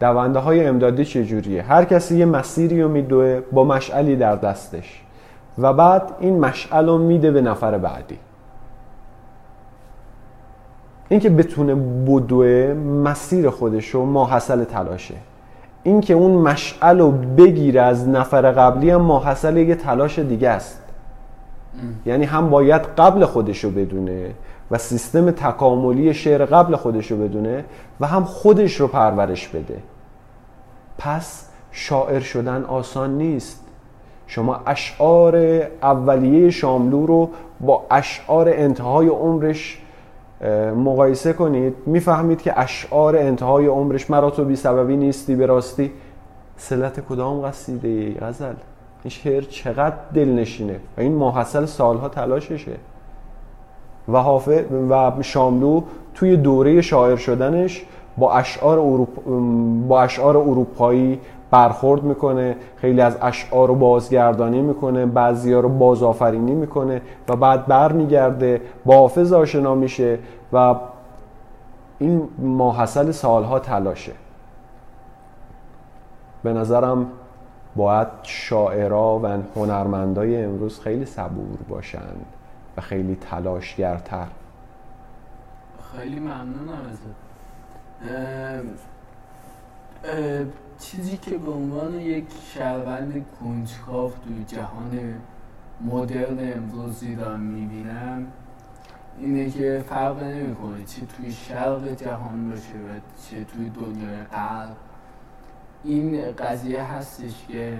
دونده 0.00 0.38
های 0.38 0.66
امدادی 0.66 1.04
چجوریه؟ 1.04 1.62
هر 1.62 1.84
کسی 1.84 2.16
یه 2.16 2.26
مسیری 2.26 2.82
رو 2.82 2.88
میدوه 2.88 3.40
با 3.52 3.64
مشعلی 3.64 4.16
در 4.16 4.36
دستش 4.36 5.02
و 5.58 5.72
بعد 5.72 6.02
این 6.20 6.40
مشعل 6.40 6.86
رو 6.86 6.98
میده 6.98 7.30
به 7.30 7.40
نفر 7.40 7.78
بعدی. 7.78 8.18
اینکه 11.08 11.30
بتونه 11.30 11.74
بدوه 12.06 12.74
مسیر 13.04 13.50
خودش 13.50 13.88
رو 13.88 14.04
ماحصل 14.04 14.64
تلاشه 14.64 15.14
اینکه 15.82 16.14
اون 16.14 16.30
مشعل 16.30 16.98
رو 16.98 17.12
بگیره 17.12 17.80
از 17.80 18.08
نفر 18.08 18.52
قبلی 18.52 18.90
هم 18.90 19.00
ماحصل 19.00 19.56
یه 19.56 19.74
تلاش 19.74 20.18
دیگه 20.18 20.48
است. 20.48 20.82
یعنی 22.06 22.24
هم 22.24 22.50
باید 22.50 22.82
قبل 22.82 23.24
خودش 23.24 23.64
رو 23.64 23.70
بدونه 23.70 24.30
و 24.70 24.78
سیستم 24.78 25.30
تکاملی 25.30 26.14
شعر 26.14 26.44
قبل 26.44 26.76
خودش 26.76 27.10
رو 27.10 27.16
بدونه 27.16 27.64
و 28.00 28.06
هم 28.06 28.24
خودش 28.24 28.80
رو 28.80 28.86
پرورش 28.86 29.48
بده. 29.48 29.78
پس 30.98 31.48
شاعر 31.70 32.20
شدن 32.20 32.64
آسان 32.64 33.18
نیست. 33.18 33.64
شما 34.26 34.60
اشعار 34.66 35.36
اولیه 35.82 36.50
شاملو 36.50 37.06
رو 37.06 37.30
با 37.60 37.86
اشعار 37.90 38.48
انتهای 38.48 39.08
عمرش 39.08 39.82
مقایسه 40.76 41.32
کنید. 41.32 41.74
می‌فهمید 41.86 42.42
که 42.42 42.60
اشعار 42.60 43.16
انتهای 43.16 43.66
عمرش 43.66 44.10
مرا 44.10 44.30
تو 44.30 44.44
بی 44.44 44.56
سببی 44.56 44.96
نیستی 44.96 45.36
به 45.36 45.46
راستی. 45.46 45.90
سلت 46.56 47.00
کدام 47.00 47.40
قصیده 47.40 48.20
غزل؟ 48.20 48.54
این 49.04 49.10
شعر 49.10 49.42
چقدر 49.42 49.96
دلنشینه 50.14 50.80
و 50.96 51.00
این 51.00 51.14
ماحصل 51.14 51.66
سالها 51.66 52.08
تلاششه. 52.08 52.72
و 54.08 54.18
حافظ 54.18 54.64
و 54.90 55.12
شاملو 55.22 55.82
توی 56.14 56.36
دوره 56.36 56.80
شاعر 56.80 57.16
شدنش 57.16 57.84
با 58.18 58.32
اشعار, 58.32 58.78
اروپ... 58.78 59.08
با 59.88 60.02
اشعار 60.02 60.36
اروپایی 60.36 61.20
برخورد 61.50 62.02
می‌کنه 62.02 62.56
خیلی 62.76 63.00
از 63.00 63.18
اشعار 63.22 63.68
رو 63.68 63.74
بازگردانی 63.74 64.62
می‌کنه 64.62 65.06
بعضی 65.06 65.52
ها 65.52 65.60
رو 65.60 65.68
بازآفرینی 65.68 66.54
می‌کنه 66.54 67.02
و 67.28 67.36
بعد 67.36 67.66
برمیگرده 67.66 68.60
با 68.84 68.98
حافظ 68.98 69.32
آشنا 69.32 69.74
میشه 69.74 70.18
و 70.52 70.74
این 71.98 72.28
ماحصل 72.38 73.10
سالها 73.10 73.58
تلاشه. 73.58 74.12
به 76.42 76.52
نظرم 76.52 77.06
باید 77.76 78.08
شاعرها 78.22 79.20
و 79.22 79.38
هنرمندای 79.56 80.44
امروز 80.44 80.80
خیلی 80.80 81.04
صبور 81.04 81.58
باشند 81.68 82.26
و 82.76 82.80
خیلی 82.80 83.18
تلاشگرتر. 83.30 84.26
خیلی 85.96 86.20
ممنونم 86.20 86.78
ازت. 86.90 87.28
چیزی 90.78 91.16
که 91.16 91.38
به 91.38 91.50
عنوان 91.50 91.94
یک 91.94 92.26
شهروند 92.54 93.26
کنجکاو 93.40 94.10
توی 94.10 94.44
جهان 94.44 95.14
مدرن 95.80 96.52
امروز 96.52 97.02
ایران 97.02 97.40
می‌بینم 97.40 98.26
اینه 99.18 99.50
که 99.50 99.84
فرق 99.88 100.22
نمی‌کنه 100.22 100.84
چه 100.84 101.06
توی 101.06 101.32
شرق 101.32 101.88
جهان 101.88 102.50
باشه 102.50 102.62
و 102.62 103.00
چه 103.30 103.44
توی 103.44 103.70
دنیای 103.70 104.24
غرب. 104.32 104.76
این 105.84 106.32
قضیه 106.32 106.82
هستش 106.82 107.46
که 107.48 107.78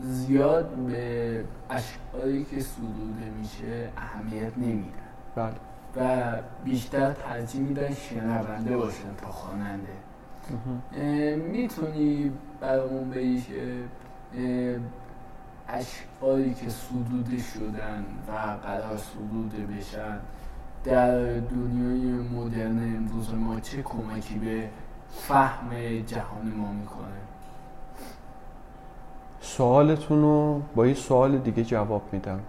زیاد 0.00 0.68
به 0.68 1.44
اشعاری 1.70 2.44
که 2.44 2.60
سروده 2.60 3.30
میشه 3.40 3.88
اهمیت 3.96 4.58
نمیدن 4.58 4.90
بله. 5.34 5.54
و 5.96 6.32
بیشتر 6.64 7.12
ترجیح 7.12 7.60
میدن 7.60 7.94
شنونده 7.94 8.76
باشن 8.76 9.14
تا 9.16 9.30
خواننده. 9.30 10.05
می‌تونی 11.52 12.32
برامون 12.60 13.10
بگی 13.10 13.40
که 13.40 13.84
اشعاری 15.68 16.54
که 16.54 16.70
سدوده 16.70 17.38
شدن 17.38 18.04
و 18.28 18.32
قرار 18.66 18.96
سدوده 18.96 19.66
بشن 19.66 20.18
در 20.84 21.22
دنیای 21.40 22.12
مدرن 22.34 22.96
امروز 22.96 23.34
ما 23.34 23.60
چه 23.60 23.82
کمکی 23.82 24.38
به 24.38 24.68
فهم 25.10 25.70
جهان 26.06 26.52
ما 26.56 26.72
می‌کنه؟ 26.72 27.06
سوالتون 29.40 30.22
رو 30.22 30.62
با 30.74 30.86
یه 30.86 30.94
سوال 30.94 31.38
دیگه 31.38 31.64
جواب 31.64 32.02
میدم. 32.12 32.40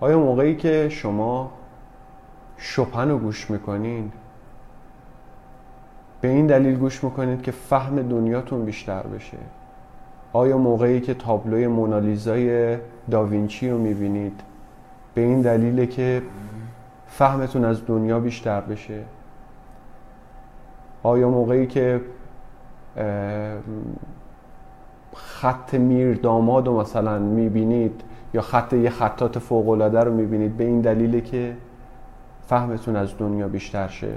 آیا 0.00 0.18
موقعی 0.18 0.56
که 0.56 0.88
شما 0.88 1.52
شپن 2.56 3.08
رو 3.08 3.18
گوش 3.18 3.50
می‌کنین 3.50 4.12
به 6.20 6.28
این 6.28 6.46
دلیل 6.46 6.76
گوش 6.76 7.04
می‌کنید 7.04 7.42
که 7.42 7.50
فهم 7.50 8.02
دنیاتون 8.02 8.64
بیشتر 8.64 9.02
بشه. 9.02 9.36
آیا 10.32 10.58
موقعی 10.58 11.00
که 11.00 11.14
تابلوی 11.14 11.66
مونالیزای 11.66 12.76
داوینچی 13.10 13.70
رو 13.70 13.78
می‌بینید 13.78 14.40
به 15.14 15.20
این 15.20 15.40
دلیله 15.40 15.86
که 15.86 16.22
فهمتون 17.06 17.64
از 17.64 17.86
دنیا 17.86 18.20
بیشتر 18.20 18.60
بشه؟ 18.60 19.02
آیا 21.02 21.30
موقعی 21.30 21.66
که 21.66 22.00
خط 25.14 25.74
میر 25.74 26.14
داماد 26.14 26.66
رو 26.66 26.80
مثلا 26.80 27.18
می‌بینید 27.18 28.00
یا 28.34 28.40
خط 28.40 28.72
یه 28.72 28.90
خطات 28.90 29.38
فوقلاده 29.38 30.00
رو 30.00 30.14
می‌بینید 30.14 30.56
به 30.56 30.64
این 30.64 30.80
دلیله 30.80 31.20
که 31.20 31.56
فهمتون 32.46 32.96
از 32.96 33.18
دنیا 33.18 33.48
بیشتر 33.48 33.88
شه؟ 33.88 34.12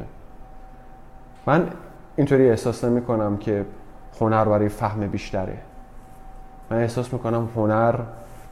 من 1.48 1.68
اینطوری 2.20 2.50
احساس 2.50 2.84
نمی 2.84 3.02
کنم 3.02 3.38
که 3.38 3.66
هنر 4.22 4.46
برای 4.46 4.70
فهم 4.70 5.08
بیشتره. 5.08 5.58
من 6.70 6.78
احساس 6.78 7.14
می‌کنم 7.14 7.50
هنر 7.56 7.96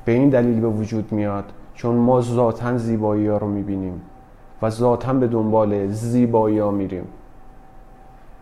به 0.06 0.12
این 0.12 0.30
دلیل 0.30 0.60
به 0.60 0.67
وجود 0.67 1.12
میاد 1.12 1.43
چون 1.73 1.95
ما 1.95 2.21
ذاتا 2.21 2.77
زیبایی 2.77 3.27
ها 3.27 3.38
رو 3.38 3.47
می‌بینیم 3.47 4.01
و 4.62 4.69
ذاتا 4.69 5.13
به 5.13 5.27
دنبال 5.27 5.88
زیبایی 5.88 6.60
ها 6.60 6.71
میریم. 6.71 7.08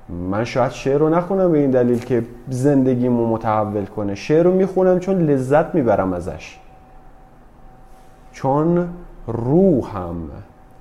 من 0.09 0.43
شاید 0.43 0.71
شعر 0.71 0.97
رو 0.97 1.09
نخونم 1.09 1.51
به 1.51 1.57
این 1.57 1.71
دلیل 1.71 1.99
که 1.99 2.25
زندگیمو 2.49 3.27
متحول 3.27 3.85
کنه. 3.85 4.15
شعر 4.15 4.43
رو 4.43 4.51
می‌خونم 4.51 4.99
چون 4.99 5.21
لذت 5.21 5.75
می‌برم 5.75 6.13
ازش. 6.13 6.59
چون 8.31 8.89
روحم 9.27 10.15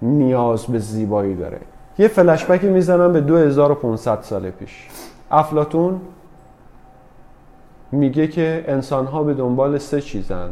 نیاز 0.02 0.66
به 0.66 0.78
زیبایی 0.78 1.34
داره. 1.34 1.60
یه 1.98 2.08
فلشبکی 2.08 2.68
می‌زنم 2.68 3.12
به 3.12 3.20
2500 3.20 4.20
سال 4.22 4.50
پیش. 4.50 4.88
افلاتون 5.30 6.00
میگه 7.92 8.28
که 8.28 8.64
انسان 8.68 9.06
ها 9.06 9.22
به 9.22 9.34
دنبال 9.34 9.78
سه 9.78 10.00
چیزن. 10.00 10.50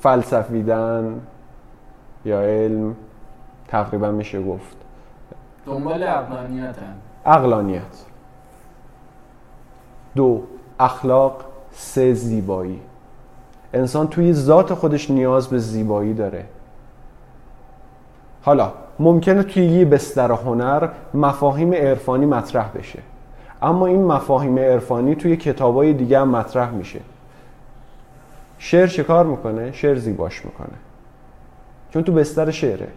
فلسفیدن 0.00 1.20
یا 2.24 2.40
علم 2.40 2.96
تقریبا 3.68 4.10
میشه 4.10 4.42
گفت. 4.42 4.76
دنبال 5.66 6.02
اقلانیت 6.02 6.76
اقلانیت 7.26 8.04
دو 10.14 10.42
اخلاق 10.80 11.44
سه 11.72 12.14
زیبایی. 12.14 12.80
انسان 13.72 14.08
توی 14.08 14.32
ذات 14.32 14.74
خودش 14.74 15.10
نیاز 15.10 15.48
به 15.48 15.58
زیبایی 15.58 16.14
داره. 16.14 16.44
حالا 18.46 18.72
ممکنه 18.98 19.42
توی 19.42 19.64
یه 19.64 19.84
بستر 19.84 20.32
هنر 20.32 20.88
مفاهیم 21.14 21.72
عرفانی 21.72 22.26
مطرح 22.26 22.70
بشه. 22.78 22.98
اما 23.62 23.86
این 23.86 24.04
مفاهیم 24.04 24.58
عرفانی 24.58 25.14
توی 25.14 25.36
کتابای 25.36 25.92
دیگه 25.92 26.20
هم 26.20 26.28
مطرح 26.28 26.70
میشه. 26.70 27.00
شعر 28.58 29.02
کار 29.02 29.26
می‌کنه؟ 29.26 29.72
شعر 29.72 29.96
زیباش 29.96 30.44
می‌کنه. 30.44 30.76
چون 31.90 32.02
تو 32.02 32.12
بستر 32.12 32.50
شعره. 32.50 32.88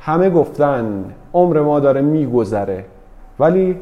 همه 0.00 0.30
گفتن 0.30 1.04
عمر 1.34 1.60
ما 1.60 1.80
داره 1.80 2.00
میگذره. 2.00 2.84
ولی 3.38 3.76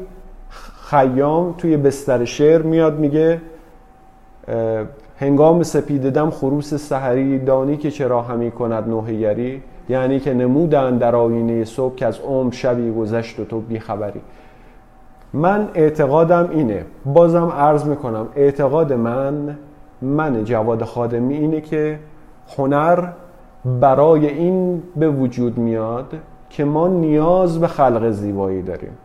خیام 0.89 1.53
توی 1.57 1.77
بستر 1.77 2.25
شعر 2.25 2.61
میاد 2.61 2.99
میگه 2.99 3.41
هنگام 5.19 5.63
سپیددم 5.63 6.29
خروس 6.29 6.73
سحری 6.73 7.39
دانی 7.39 7.77
که 7.77 7.91
چرا 7.91 8.21
همی 8.21 8.51
کند 8.51 8.89
نوحیری 8.89 9.63
یعنی 9.89 10.19
که 10.19 10.33
نمودن 10.33 10.97
در 10.97 11.15
آینه 11.15 11.65
صبح 11.65 11.95
که 11.95 12.05
از 12.05 12.19
عمر 12.19 12.51
شبی 12.51 12.91
گذشت 12.91 13.39
و 13.39 13.45
تو 13.45 13.59
بیخبری 13.59 14.21
من 15.33 15.69
اعتقادم 15.73 16.49
اینه. 16.51 16.85
بازم 17.05 17.47
عرض 17.49 17.85
می‌کنم 17.85 18.27
اعتقاد 18.35 18.93
من 18.93 19.57
من 20.01 20.43
جواد 20.43 20.83
خادمی 20.83 21.35
اینه 21.35 21.61
که 21.61 21.99
هنر 22.57 23.07
برای 23.79 24.27
این 24.27 24.83
به 24.95 25.09
وجود 25.09 25.57
میاد 25.57 26.13
که 26.49 26.65
ما 26.65 26.87
نیاز 26.87 27.59
به 27.59 27.67
خلق 27.67 28.09
زیبایی 28.09 28.61
داریم. 28.61 28.97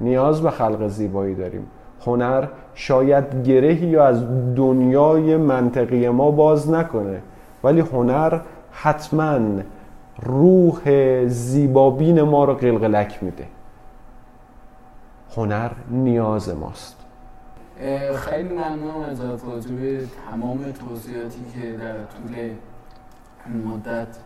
نیاز 0.00 0.42
به 0.42 0.50
خلق 0.50 0.86
زیبایی 0.88 1.34
داریم. 1.34 1.66
هنر 2.06 2.44
شاید 2.74 3.48
گرهی 3.48 3.96
از 3.96 4.24
دنیای 4.56 5.36
منطقی 5.36 6.08
ما 6.08 6.30
باز 6.30 6.70
نکنه 6.70 7.20
ولی 7.64 7.80
هنر 7.80 8.38
حتما 8.82 9.38
روح 10.22 10.82
زیبابین 11.26 12.22
ما 12.22 12.44
رو 12.44 12.54
قلقلک 12.54 13.22
میده. 13.22 13.46
هنر 15.36 15.70
نیاز 15.90 16.48
ماست. 16.48 16.96
خیلی 18.16 18.48
ممنونم 18.48 19.00
از 19.10 19.20
راجع 19.20 19.70
به 19.70 20.00
تمام 20.30 20.58
توضیحاتی 20.58 21.40
که 21.54 21.72
در 21.72 21.92
طول 21.92 22.50
مدت 23.64 24.18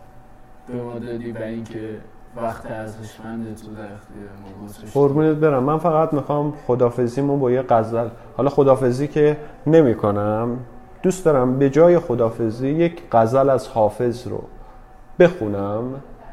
به 0.67 0.83
ما 0.83 0.99
دادی 0.99 1.31
و 1.31 1.37
اینکه 1.37 1.97
وقت 2.35 2.71
ارزشمند 2.71 3.55
تو 3.55 3.75
در 3.75 3.93
اختیار 3.93 4.29
ما 4.43 4.67
قربونت 4.93 5.37
برم. 5.37 5.63
من 5.63 5.77
فقط 5.77 6.13
می‌خوام 6.13 6.53
خدافزیمو 6.67 7.37
با 7.37 7.51
یه 7.51 7.61
غزل 7.61 8.07
حالا 8.37 8.49
خدافزی 8.49 9.07
که 9.07 9.37
نمی 9.67 9.95
کنم 9.95 10.57
دوست 11.03 11.25
دارم 11.25 11.59
به 11.59 11.69
جای 11.69 11.99
خدافزی 11.99 12.69
یک 12.69 13.01
غزل 13.11 13.49
از 13.49 13.67
حافظ 13.67 14.27
رو 14.27 14.43
بخونم. 15.19 15.83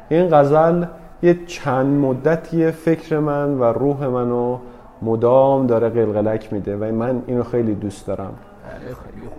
این 0.09 0.29
غزل 0.29 0.85
یه 1.21 1.45
چند 1.45 2.05
مدتی 2.05 2.71
فکر 2.71 3.19
من 3.19 3.59
و 3.59 3.63
روح 3.63 4.07
منو 4.07 4.57
مدام 5.01 5.67
داره 5.67 5.89
قلقلک 5.89 6.53
میده 6.53 6.77
و 6.77 6.95
من 6.95 7.23
اینو 7.27 7.43
خیلی 7.43 7.75
دوست 7.75 8.07
دارم. 8.07 8.33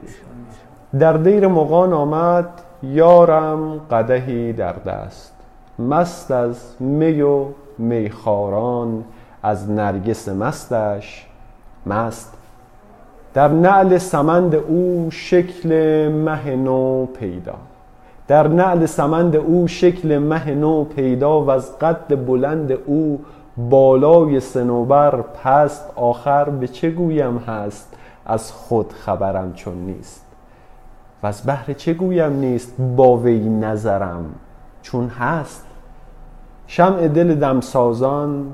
میشم. 0.03 0.99
در 0.99 1.13
دیر 1.13 1.47
مغان 1.49 1.93
آمد 1.93 2.49
یارم 2.83 3.79
قدهی 3.91 4.53
در 4.53 4.73
دست. 4.73 5.35
مست 5.79 6.31
از 6.31 6.75
می 6.81 7.21
و 7.21 7.45
میخاران 7.79 9.05
از 9.43 9.71
نرگس 9.71 10.29
مستش 10.29 11.27
مست. 11.87 12.38
در 13.35 13.49
نعل 13.49 13.99
سمند 13.99 14.55
او 14.55 15.09
شکل 15.11 15.69
مه 16.09 16.57
نو 16.57 17.07
پیدا. 17.07 17.55
در 18.29 18.49
نعل 18.49 18.87
سمند 18.87 19.37
او 19.37 19.69
شکل 19.69 20.19
مه 20.19 20.55
نو 20.55 20.85
پیدا 20.85 21.41
و 21.41 21.51
از 21.51 21.79
قد 21.79 22.27
بلند 22.27 22.73
او 22.73 23.21
بالای 23.57 24.41
سنوبر 24.41 25.21
پست 25.21 25.91
آخر 25.97 26.51
به 26.51 26.69
چه 26.69 26.91
گویم 26.91 27.37
هست؟ 27.37 27.95
از 28.27 28.53
خود 28.53 28.93
خبرم 28.93 29.53
چون 29.53 29.75
نیست. 29.75 30.25
و 31.23 31.27
از 31.27 31.43
بهر 31.43 31.73
چه 31.73 31.95
گویم 31.95 32.33
نیست؟ 32.33 32.75
با 32.97 33.17
وی 33.17 33.49
نظرم 33.49 34.25
چون 34.83 35.09
هست. 35.09 35.67
شمع 36.67 37.09
دل 37.09 37.35
دمسازان 37.35 38.53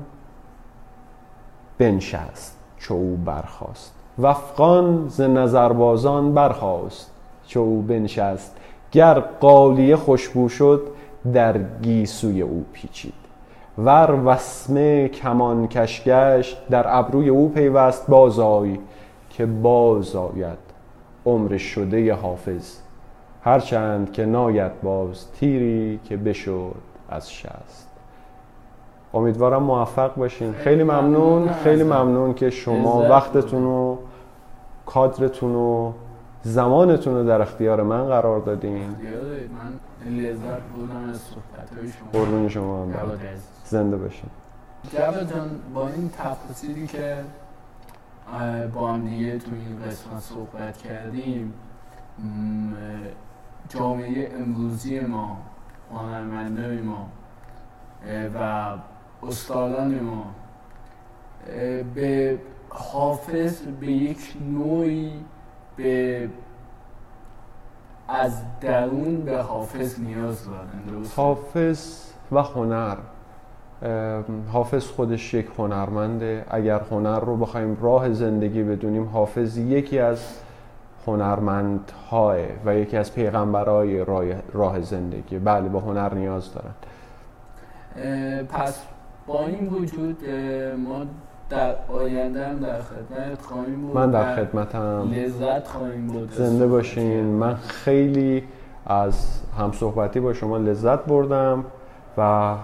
بنشست 1.77 2.57
چو 2.77 2.93
او 2.93 3.17
برخاست. 3.25 3.94
وفقان 4.19 5.05
ز 5.07 5.21
نظربازان 5.21 6.33
برخاست 6.33 7.11
چو 7.47 7.59
او 7.59 7.81
بنشست 7.81 8.57
گر 8.91 9.19
قالیه 9.19 9.95
خوشبو 9.95 10.49
شد 10.49 10.81
در 11.33 11.57
گیسوی 11.81 12.41
او 12.41 12.65
پیچید 12.73 13.13
ور 13.77 14.19
وسمه 14.25 15.07
کمان 15.07 15.67
کشگشت 15.67 16.57
در 16.69 16.85
ابروی 16.87 17.29
او 17.29 17.49
پیوست 17.49 18.07
بازآی 18.07 18.79
که 19.29 19.45
باز 19.45 20.15
آید 20.15 20.57
عمر 21.25 21.57
شده 21.57 22.13
حافظ 22.13 22.77
هرچند 23.43 24.11
که 24.11 24.25
ناید 24.25 24.81
باز 24.81 25.31
تیری 25.31 25.99
که 26.03 26.17
بشد 26.17 26.75
از 27.09 27.31
شست 27.31 27.89
امیدوارم 29.15 29.63
موفق 29.63 30.15
باشین. 30.15 30.53
خیلی 30.53 30.83
ممنون. 30.83 31.49
خیلی. 31.63 31.83
ممنون. 31.83 32.33
که 32.33 32.49
شما 32.49 33.01
وقتتون 33.09 33.63
و 33.63 33.95
کادرتون 34.85 35.55
و 35.55 35.93
زمانتون 36.43 37.13
رو 37.13 37.23
در 37.23 37.41
اختیار 37.41 37.83
من 37.83 38.07
قرار 38.07 38.39
دادین 38.39 38.87
من 38.87 40.11
لذت 40.11 40.61
بودم 40.75 41.09
از 41.09 41.17
صحبت 41.17 41.69
شما 41.99 42.09
قربون 42.11 42.49
شما 42.49 42.83
هم 42.83 42.91
عزیز. 42.91 43.41
زنده 43.65 43.97
باشین 43.97 44.29
جواد 44.93 45.29
جان 45.33 45.49
با 45.73 45.87
این 45.89 46.09
تفاصیلی 46.09 46.87
که 46.87 47.15
با 48.73 48.93
هم 48.93 49.07
دیگه 49.07 49.37
تو 49.37 49.51
این 49.51 49.89
قسمت 49.89 50.19
صحبت 50.19 50.77
کردیم 50.77 51.53
جامعه 53.69 54.31
امروزی 54.39 54.99
ما 54.99 55.37
هنرمندای 55.93 56.77
ما 56.77 57.07
و 58.35 58.69
استادان 59.27 59.99
ما 59.99 60.25
به 61.95 62.39
حافظ 62.69 63.61
به 63.79 63.87
یک 63.87 64.33
نوعی 64.51 65.11
به 65.77 66.29
از 68.07 68.41
درون 68.61 69.21
به 69.21 69.41
حافظ 69.41 69.99
نیاز 69.99 70.45
دارن؟ 70.45 71.05
حافظ 71.15 72.09
و 72.31 72.41
هنر. 72.41 72.95
حافظ 74.51 74.87
خودش 74.87 75.33
یک 75.33 75.47
هنرمنده. 75.57 76.45
اگر 76.49 76.79
هنر 76.79 77.19
رو 77.19 77.37
بخوایم 77.37 77.77
راه 77.81 78.13
زندگی 78.13 78.63
بدونیم 78.63 79.05
حافظ 79.05 79.57
یکی 79.57 79.99
از 79.99 80.19
هنرمندهای 81.07 82.45
و 82.65 82.75
یکی 82.75 82.97
از 82.97 83.13
پیغمبرهای 83.13 84.05
راه, 84.53 84.81
زندگی. 84.81 85.39
بله 85.39 85.69
با 85.69 85.79
هنر 85.79 86.13
نیاز 86.13 86.51
دارن. 86.53 86.73
پس 88.45 88.83
با 89.27 89.45
این 89.45 89.67
وجود 89.67 90.29
ما 90.87 91.05
در 91.49 91.75
آینده 91.87 92.47
هم 92.47 92.59
در 92.59 92.81
خدمت 92.81 93.41
خواهیم 93.41 93.81
بود 93.81 93.95
من 93.95 94.11
در 94.11 94.35
خدمتم 94.35 95.11
لذت 95.11 95.67
خواهیم 95.67 96.07
بود 96.07 96.31
زنده 96.31 96.67
باشین. 96.67 97.25
من 97.25 97.55
خیلی 97.55 98.43
از 98.85 99.41
همصحبتی 99.59 100.19
با 100.19 100.33
شما 100.33 100.57
لذت 100.57 101.05
بردم 101.05 101.65
و 102.17 102.55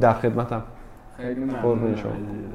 در 0.00 0.12
خدمتم 0.12 0.62
خیلی. 1.16 1.42
عزیزم. 1.42 2.52